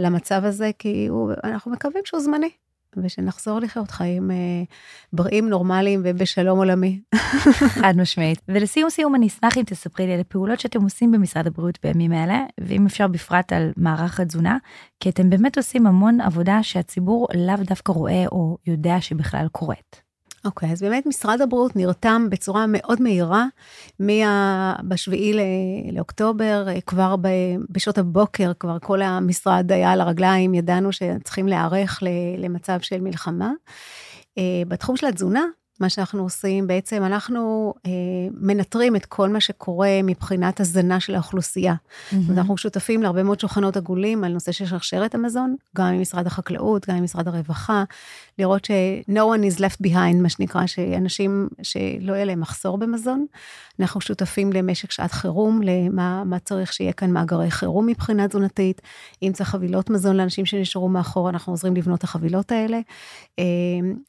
[0.00, 2.50] למצב הזה, כי הוא, אנחנו מקווים שהוא זמני.
[2.96, 4.36] ושנחזור לחיות חיים אה,
[5.12, 7.00] בריאים, נורמליים ובשלום עולמי.
[7.82, 8.40] חד משמעית.
[8.48, 12.44] ולסיום סיום, אני אשמח אם תספרי לי על הפעולות שאתם עושים במשרד הבריאות בימים האלה,
[12.60, 14.58] ואם אפשר בפרט על מערך התזונה,
[15.00, 20.09] כי אתם באמת עושים המון עבודה שהציבור לאו דווקא רואה או יודע שבכלל קורית.
[20.44, 23.46] אוקיי, okay, אז באמת משרד הבריאות נרתם בצורה מאוד מהירה,
[24.00, 25.12] ב-7
[25.92, 27.28] לאוקטובר, כבר ב,
[27.70, 32.02] בשעות הבוקר, כבר כל המשרד היה על הרגליים, ידענו שצריכים להיערך
[32.38, 33.52] למצב של מלחמה.
[34.38, 35.44] אה, בתחום של התזונה,
[35.80, 37.90] מה שאנחנו עושים, בעצם אנחנו אה,
[38.40, 41.74] מנטרים את כל מה שקורה מבחינת הזנה של האוכלוסייה.
[41.74, 42.16] Mm-hmm.
[42.30, 46.88] אנחנו שותפים להרבה מאוד שולחנות עגולים על נושא של שרשרת המזון, גם עם משרד החקלאות,
[46.88, 47.84] גם עם משרד הרווחה,
[48.38, 48.70] לראות ש-
[49.10, 53.26] no one is left behind, מה שנקרא, שאנשים, שלא יהיה להם מחסור במזון.
[53.80, 58.80] אנחנו שותפים למשק שעת חירום, למה מה צריך שיהיה כאן מאגרי חירום מבחינה תזונתית.
[59.22, 62.78] אם צריך חבילות מזון לאנשים שנשארו מאחור, אנחנו עוזרים לבנות את החבילות האלה.
[63.38, 63.44] אה,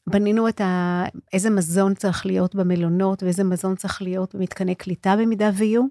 [0.06, 1.04] בנינו את ה...
[1.32, 1.61] איזה מזון
[1.94, 5.82] צריך להיות במלונות ואיזה מזון צריך להיות במתקני קליטה במידה ויהיו.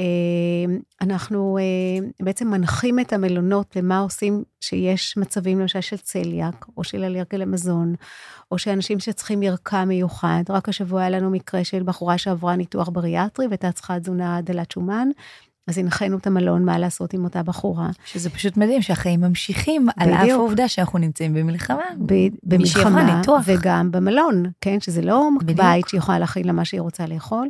[0.00, 6.84] אה, אנחנו אה, בעצם מנחים את המלונות למה עושים שיש מצבים למשל של צליאק, או
[6.84, 7.94] של אלרגיה למזון,
[8.50, 10.42] או שאנשים שצריכים ערכה מיוחד.
[10.48, 15.08] רק השבוע היה לנו מקרה של בחורה שעברה ניתוח בריאטרי והייתה צריכה תזונה דלת שומן,
[15.66, 17.90] אז הנחינו את המלון מה לעשות עם אותה בחורה.
[18.04, 20.14] שזה פשוט מדהים שהחיים ממשיכים, בדיוק.
[20.18, 21.82] על אף העובדה שאנחנו נמצאים במלחמה.
[22.06, 24.80] ב- במלחמה, וגם במלון, כן?
[24.80, 25.58] שזה לא בדיוק.
[25.58, 27.48] בית שיכולה להכין לה מה שהיא רוצה לאכול.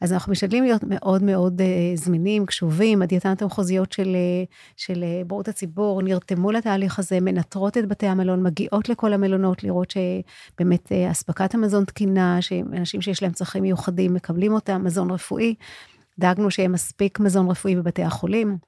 [0.00, 3.02] אז אנחנו משתדלים להיות מאוד מאוד uh, זמינים, קשובים.
[3.02, 8.42] הדיאטנות המחוזיות של, uh, של uh, בריאות הציבור נרתמו לתהליך הזה, מנטרות את בתי המלון,
[8.42, 14.52] מגיעות לכל המלונות לראות שבאמת uh, אספקת המזון תקינה, שאנשים שיש להם צרכים מיוחדים מקבלים
[14.52, 15.54] אותם, מזון רפואי.
[16.18, 18.58] דאגנו שיהיה מספיק מזון רפואי בבתי החולים.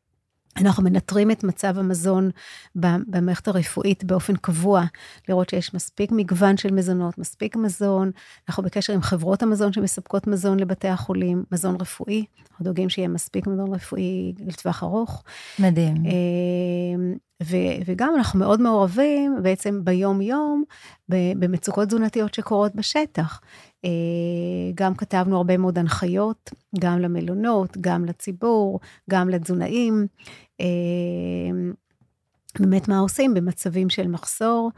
[0.56, 2.30] אנחנו מנטרים את מצב המזון
[2.74, 4.84] במערכת הרפואית באופן קבוע,
[5.28, 8.10] לראות שיש מספיק מגוון של מזונות, מספיק מזון.
[8.48, 12.24] אנחנו בקשר עם חברות המזון שמספקות מזון לבתי החולים, מזון רפואי.
[12.50, 15.24] אנחנו דואגים שיהיה מספיק מזון רפואי לטווח ארוך.
[15.58, 15.94] מדהים.
[17.42, 20.64] ו- וגם אנחנו מאוד מעורבים בעצם ביום-יום
[21.08, 23.40] במצוקות תזונתיות שקורות בשטח.
[23.84, 23.90] אה,
[24.74, 28.80] גם כתבנו הרבה מאוד הנחיות, גם למלונות, גם לציבור,
[29.10, 30.06] גם לתזונאים.
[32.60, 34.70] אה, באמת מה עושים במצבים של מחסור.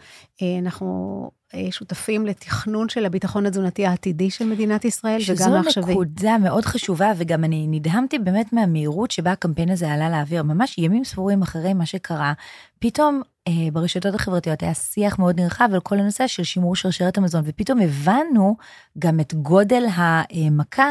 [0.42, 1.30] אה, אנחנו
[1.70, 5.72] שותפים לתכנון של הביטחון התזונתי העתידי של מדינת ישראל, וגם לעכשווי.
[5.72, 10.42] שזו נקודה מאוד חשובה, וגם אני נדהמתי באמת מהמהירות שבה הקמפיין הזה עלה לאוויר.
[10.42, 12.32] ממש ימים ספורים אחרי מה שקרה,
[12.78, 17.42] פתאום אה, ברשתות החברתיות היה שיח מאוד נרחב על כל הנושא של שימור שרשרת המזון,
[17.46, 18.56] ופתאום הבנו
[18.98, 20.90] גם את גודל המכה.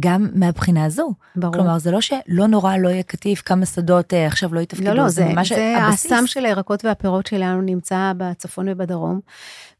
[0.00, 1.12] גם מהבחינה הזו.
[1.36, 1.54] ברור.
[1.54, 4.94] כלומר, זה לא שלא נורא, לא יהיה קטיף, כמה שדות אה, עכשיו לא יתפקדו, לא,
[4.94, 6.12] לא, זה, זה ממש זה הבסיס.
[6.12, 9.20] האסם של הירקות והפירות שלנו נמצא בצפון ובדרום,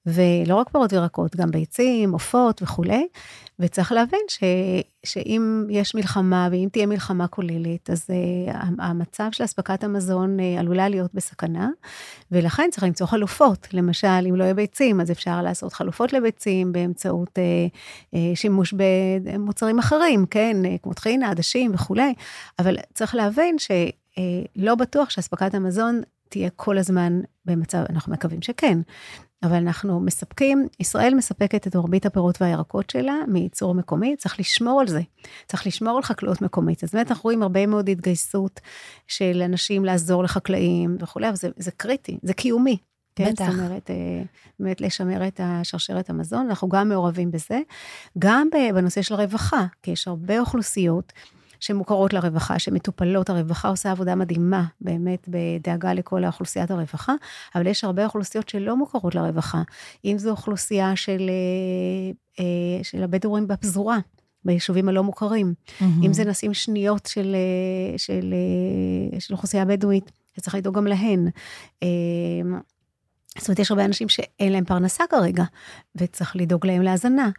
[0.07, 3.09] ולא רק פירות וירקות, גם ביצים, עופות וכולי,
[3.59, 4.39] וצריך להבין ש,
[5.07, 10.89] שאם יש מלחמה, ואם תהיה מלחמה כוללת, אז uh, המצב של אספקת המזון uh, עלולה
[10.89, 11.69] להיות בסכנה,
[12.31, 13.69] ולכן צריך למצוא חלופות.
[13.73, 17.73] למשל, אם לא יהיה ביצים, אז אפשר לעשות חלופות לביצים באמצעות uh,
[18.15, 22.15] uh, שימוש במוצרים אחרים, כן, uh, כמו טחינה, עדשים וכולי,
[22.59, 28.79] אבל צריך להבין שלא uh, בטוח שאספקת המזון תהיה כל הזמן במצב, אנחנו מקווים שכן,
[29.43, 34.89] אבל אנחנו מספקים, ישראל מספקת את מרבית הפירות והירקות שלה מייצור מקומי, צריך לשמור על
[34.89, 35.01] זה,
[35.47, 36.85] צריך לשמור על חקלאות מקומית.
[36.85, 38.61] אז באמת אנחנו רואים הרבה מאוד התגייסות
[39.09, 42.77] של אנשים לעזור לחקלאים וכולי, אבל זה, זה קריטי, זה קיומי.
[43.17, 43.51] כן, בטח.
[43.51, 44.23] זאת אומרת, אה,
[44.61, 47.61] באמת לשמר את השרשרת המזון, אנחנו גם מעורבים בזה,
[48.19, 51.13] גם בנושא של הרווחה, כי יש הרבה אוכלוסיות
[51.61, 57.15] שמוכרות לרווחה, שמטופלות, הרווחה עושה עבודה מדהימה, באמת, בדאגה לכל האוכלוסיית הרווחה,
[57.55, 59.63] אבל יש הרבה אוכלוסיות שלא מוכרות לרווחה.
[60.05, 63.99] אם זו אוכלוסייה של, אה, אה, של הבדואים בפזורה,
[64.45, 65.55] ביישובים הלא מוכרים.
[65.67, 65.85] Mm-hmm.
[66.03, 68.35] אם זה נשים שניות של, אה, של,
[69.15, 71.29] של, של אוכלוסייה בדואית, שצריך לדאוג גם להן.
[73.39, 75.45] זאת אומרת, יש הרבה אנשים שאין להם פרנסה כרגע,
[75.97, 77.31] וצריך לדאוג להם להזנה.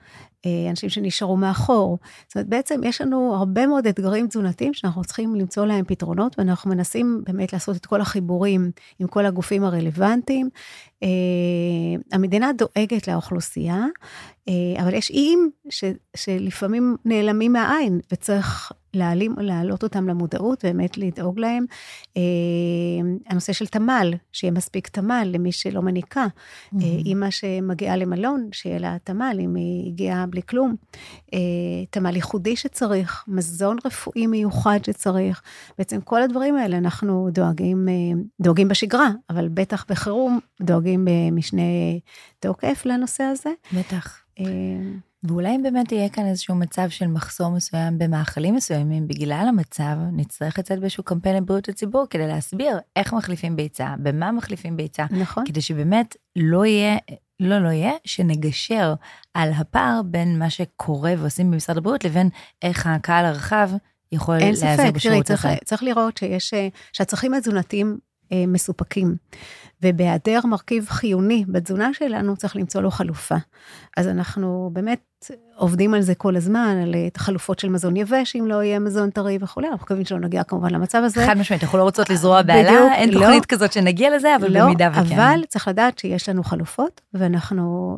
[0.46, 1.98] אה, אנשים שנשארו מאחור.
[2.28, 6.70] זאת אומרת, בעצם יש לנו הרבה מאוד אתגרים תזונתיים שאנחנו צריכים למצוא להם פתרונות, ואנחנו
[6.70, 10.50] מנסים באמת לעשות את כל החיבורים עם כל הגופים הרלוונטיים.
[11.04, 11.08] אה,
[12.12, 13.86] המדינה דואגת לאוכלוסייה,
[14.48, 15.52] אה, אבל יש איים
[16.16, 21.66] שלפעמים נעלמים מהעין, וצריך להעלים, להעלות אותם למודעות, באמת לדאוג להם.
[23.28, 26.26] הנושא של תמ"ל, שיהיה מספיק תמ"ל למי שלא מניקה.
[26.26, 26.84] Mm-hmm.
[27.06, 30.76] אימא שמגיעה למלון, שיהיה לה תמ"ל, אם היא הגיעה בלי כלום.
[31.34, 31.40] אה,
[31.90, 35.42] תמ"ל ייחודי שצריך, מזון רפואי מיוחד שצריך.
[35.78, 37.94] בעצם כל הדברים האלה אנחנו דואגים, אה,
[38.42, 41.62] דואגים בשגרה, אבל בטח בחירום דואגים במשנה
[42.40, 43.50] תוקף לנושא הזה.
[43.74, 44.22] בטח.
[45.24, 50.60] ואולי אם באמת יהיה כאן איזשהו מצב של מחסור מסוים במאכלים מסוימים, בגלל המצב, נצטרך
[50.60, 55.06] לצאת באיזשהו קמפיין לבריאות הציבור כדי להסביר איך מחליפים ביצה, במה מחליפים ביצה.
[55.12, 55.46] נכון.
[55.46, 56.98] כדי שבאמת לא יהיה
[57.40, 58.94] לא לא יהיה, שנגשר
[59.34, 62.30] על הפער בין מה שקורה ועושים במשרד הבריאות לבין
[62.62, 63.70] איך הקהל הרחב
[64.12, 65.48] יכול להיעזר בשירות הזה.
[65.48, 67.98] אין ספק, צריך לראות שיש, אה, שהצרכים התזונתיים
[68.32, 69.16] אה, מסופקים.
[69.84, 73.36] ובהיעדר מרכיב חיוני בתזונה שלנו, צריך למצוא לו חלופה.
[73.98, 75.12] אז אנחנו באמת
[75.56, 79.10] עובדים על זה כל הזמן, על אה, חלופות של מזון יבש, אם לא יהיה מזון
[79.10, 81.26] טרי וכולי, אנחנו מקווים שלא נגיע כמובן למצב הזה.
[81.28, 84.66] חד משמעית, אנחנו לא רוצות לזרוע בעלה, אין לא, תוכנית כזאת שנגיע לזה, אבל לא,
[84.66, 85.16] במידה וכן.
[85.16, 87.98] אבל צריך לדעת שיש לנו חלופות, ואנחנו,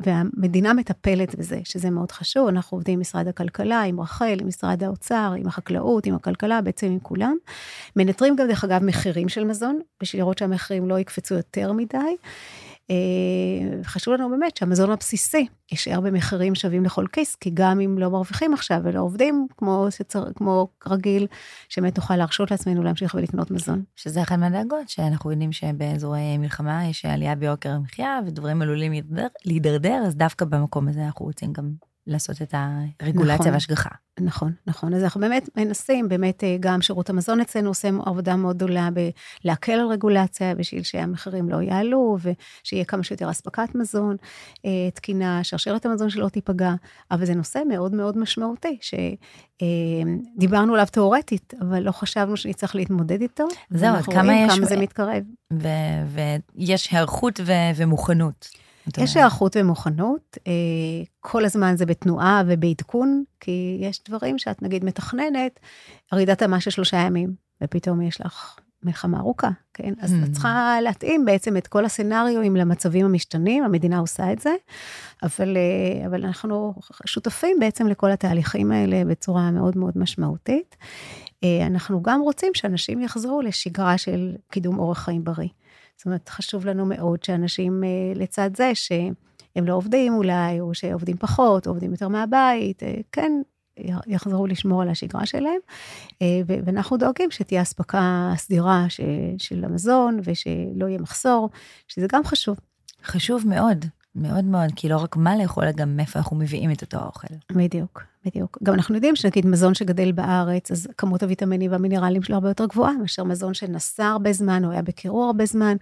[0.00, 4.84] והמדינה מטפלת בזה, שזה מאוד חשוב, אנחנו עובדים עם משרד הכלכלה, עם רח"ל, עם משרד
[4.84, 7.36] האוצר, עם החקלאות, עם הכלכלה, בעצם עם כולם.
[7.96, 12.16] מנטרים גם, דרך אגב, מחירים של מזון, בשביל לראות שהמחירים לא יקפצו יותר מדי.
[12.90, 18.10] אה, חשוב לנו באמת שהמזון הבסיסי יישאר במחירים שווים לכל כיס, כי גם אם לא
[18.10, 21.26] מרוויחים עכשיו ולא עובדים כמו, שצר, כמו רגיל,
[21.68, 23.82] שבאמת נוכל להרשות לעצמנו להמשיך ולקנות מזון.
[23.96, 28.92] שזה אחת מהדאגות, שאנחנו יודעים שבאזורי מלחמה יש עלייה ביוקר המחיה ודברים עלולים
[29.44, 31.72] להידרדר, אז דווקא במקום הזה אנחנו רוצים גם
[32.06, 32.54] לעשות את
[33.00, 33.90] הרגולציה נכון, והשגחה.
[34.20, 34.94] נכון, נכון.
[34.94, 38.88] אז אנחנו באמת מנסים, באמת אה, גם שירות המזון אצלנו עושה עבודה מאוד גדולה
[39.44, 44.16] בלהקל על רגולציה בשביל שהמחירים לא יעלו ושיהיה כמה שיותר אספקת מזון,
[44.64, 46.74] אה, תקינה, שרשרת המזון שלא תיפגע,
[47.10, 53.20] אבל זה נושא מאוד מאוד משמעותי, שדיברנו אה, עליו תיאורטית, אבל לא חשבנו שנצטרך להתמודד
[53.20, 53.44] איתו.
[53.70, 54.56] זהו, עד כמה יש...
[54.56, 55.22] כמה זה מתקרב.
[56.56, 57.40] ויש היערכות
[57.76, 58.63] ומוכנות.
[58.98, 60.52] יש היערכות ומוכנות, אה,
[61.20, 65.60] כל הזמן זה בתנועה ובעדכון, כי יש דברים שאת נגיד מתכננת,
[66.12, 69.94] רעידת אמה של שלושה ימים, ופתאום יש לך מלחמה ארוכה, כן?
[70.00, 70.32] אז את mm.
[70.32, 74.54] צריכה להתאים בעצם את כל הסצנריואים למצבים המשתנים, המדינה עושה את זה,
[75.22, 76.74] אבל, אה, אבל אנחנו
[77.06, 80.76] שותפים בעצם לכל התהליכים האלה בצורה מאוד מאוד משמעותית.
[81.44, 85.48] אה, אנחנו גם רוצים שאנשים יחזרו לשגרה של קידום אורח חיים בריא.
[85.96, 91.16] זאת אומרת, חשוב לנו מאוד שאנשים אה, לצד זה, שהם לא עובדים אולי, או שעובדים
[91.16, 93.32] פחות, או עובדים יותר מהבית, אה, כן,
[94.06, 95.60] יחזרו לשמור על השגרה שלהם,
[96.22, 98.86] אה, ואנחנו דואגים שתהיה אספקה סדירה
[99.38, 101.50] של המזון, ושלא יהיה מחסור,
[101.88, 102.56] שזה גם חשוב.
[103.04, 103.84] חשוב מאוד.
[104.14, 107.34] מאוד מאוד, כי לא רק מה לאכול, אלא גם מאיפה אנחנו מביאים את אותו האוכל.
[107.52, 108.58] בדיוק, בדיוק.
[108.62, 112.92] גם אנחנו יודעים שנגיד מזון שגדל בארץ, אז כמות הוויטמינים והמינרלים שלו הרבה יותר גבוהה
[113.00, 115.76] מאשר מזון שנסע הרבה זמן, או היה בקירור הרבה זמן.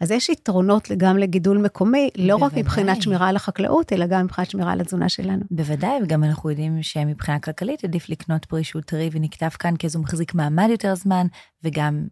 [0.00, 2.60] אז יש יתרונות גם לגידול מקומי, לא בוודאי.
[2.60, 5.42] רק מבחינת שמירה על החקלאות, אלא גם מבחינת שמירה על התזונה שלנו.
[5.50, 9.96] בוודאי, וגם אנחנו יודעים שמבחינה כלכלית עדיף לקנות פרי שהוא טרי ונקטף כאן, כי אז
[9.96, 11.26] הוא מחזיק מעמד יותר זמן,
[11.64, 12.06] וגם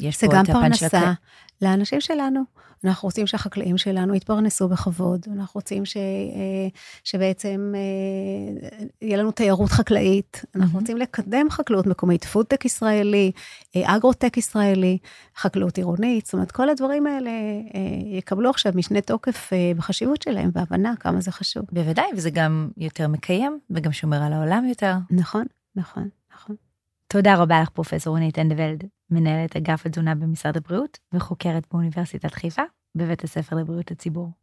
[0.00, 0.52] יש פה את הפן של...
[0.52, 1.12] זה גם פרנסה
[1.62, 2.61] לאנשים שלנו.
[2.84, 6.68] אנחנו רוצים שהחקלאים שלנו יתפרנסו בכבוד, אנחנו רוצים ש, אה,
[7.04, 13.32] שבעצם אה, יהיה לנו תיירות חקלאית, אנחנו רוצים לקדם חקלאות מקומית, פודטק ישראלי,
[13.76, 14.98] אה, אגרוטק ישראלי,
[15.36, 17.30] חקלאות עירונית, זאת אומרת, כל הדברים האלה
[18.04, 21.64] יקבלו עכשיו משנה תוקף בחשיבות שלהם, והבנה כמה זה חשוב.
[21.72, 24.94] בוודאי, וזה גם יותר מקיים, וגם שומר על העולם יותר.
[25.10, 25.44] נכון,
[25.76, 26.56] נכון, נכון.
[27.08, 32.62] תודה רבה לך, פרופ' רונית אנדוולט, מנהלת אגף התזונה במשרד הבריאות וחוקרת באוניברסיטת חיפה
[32.94, 34.41] בבית הספר לבריאות הציבור.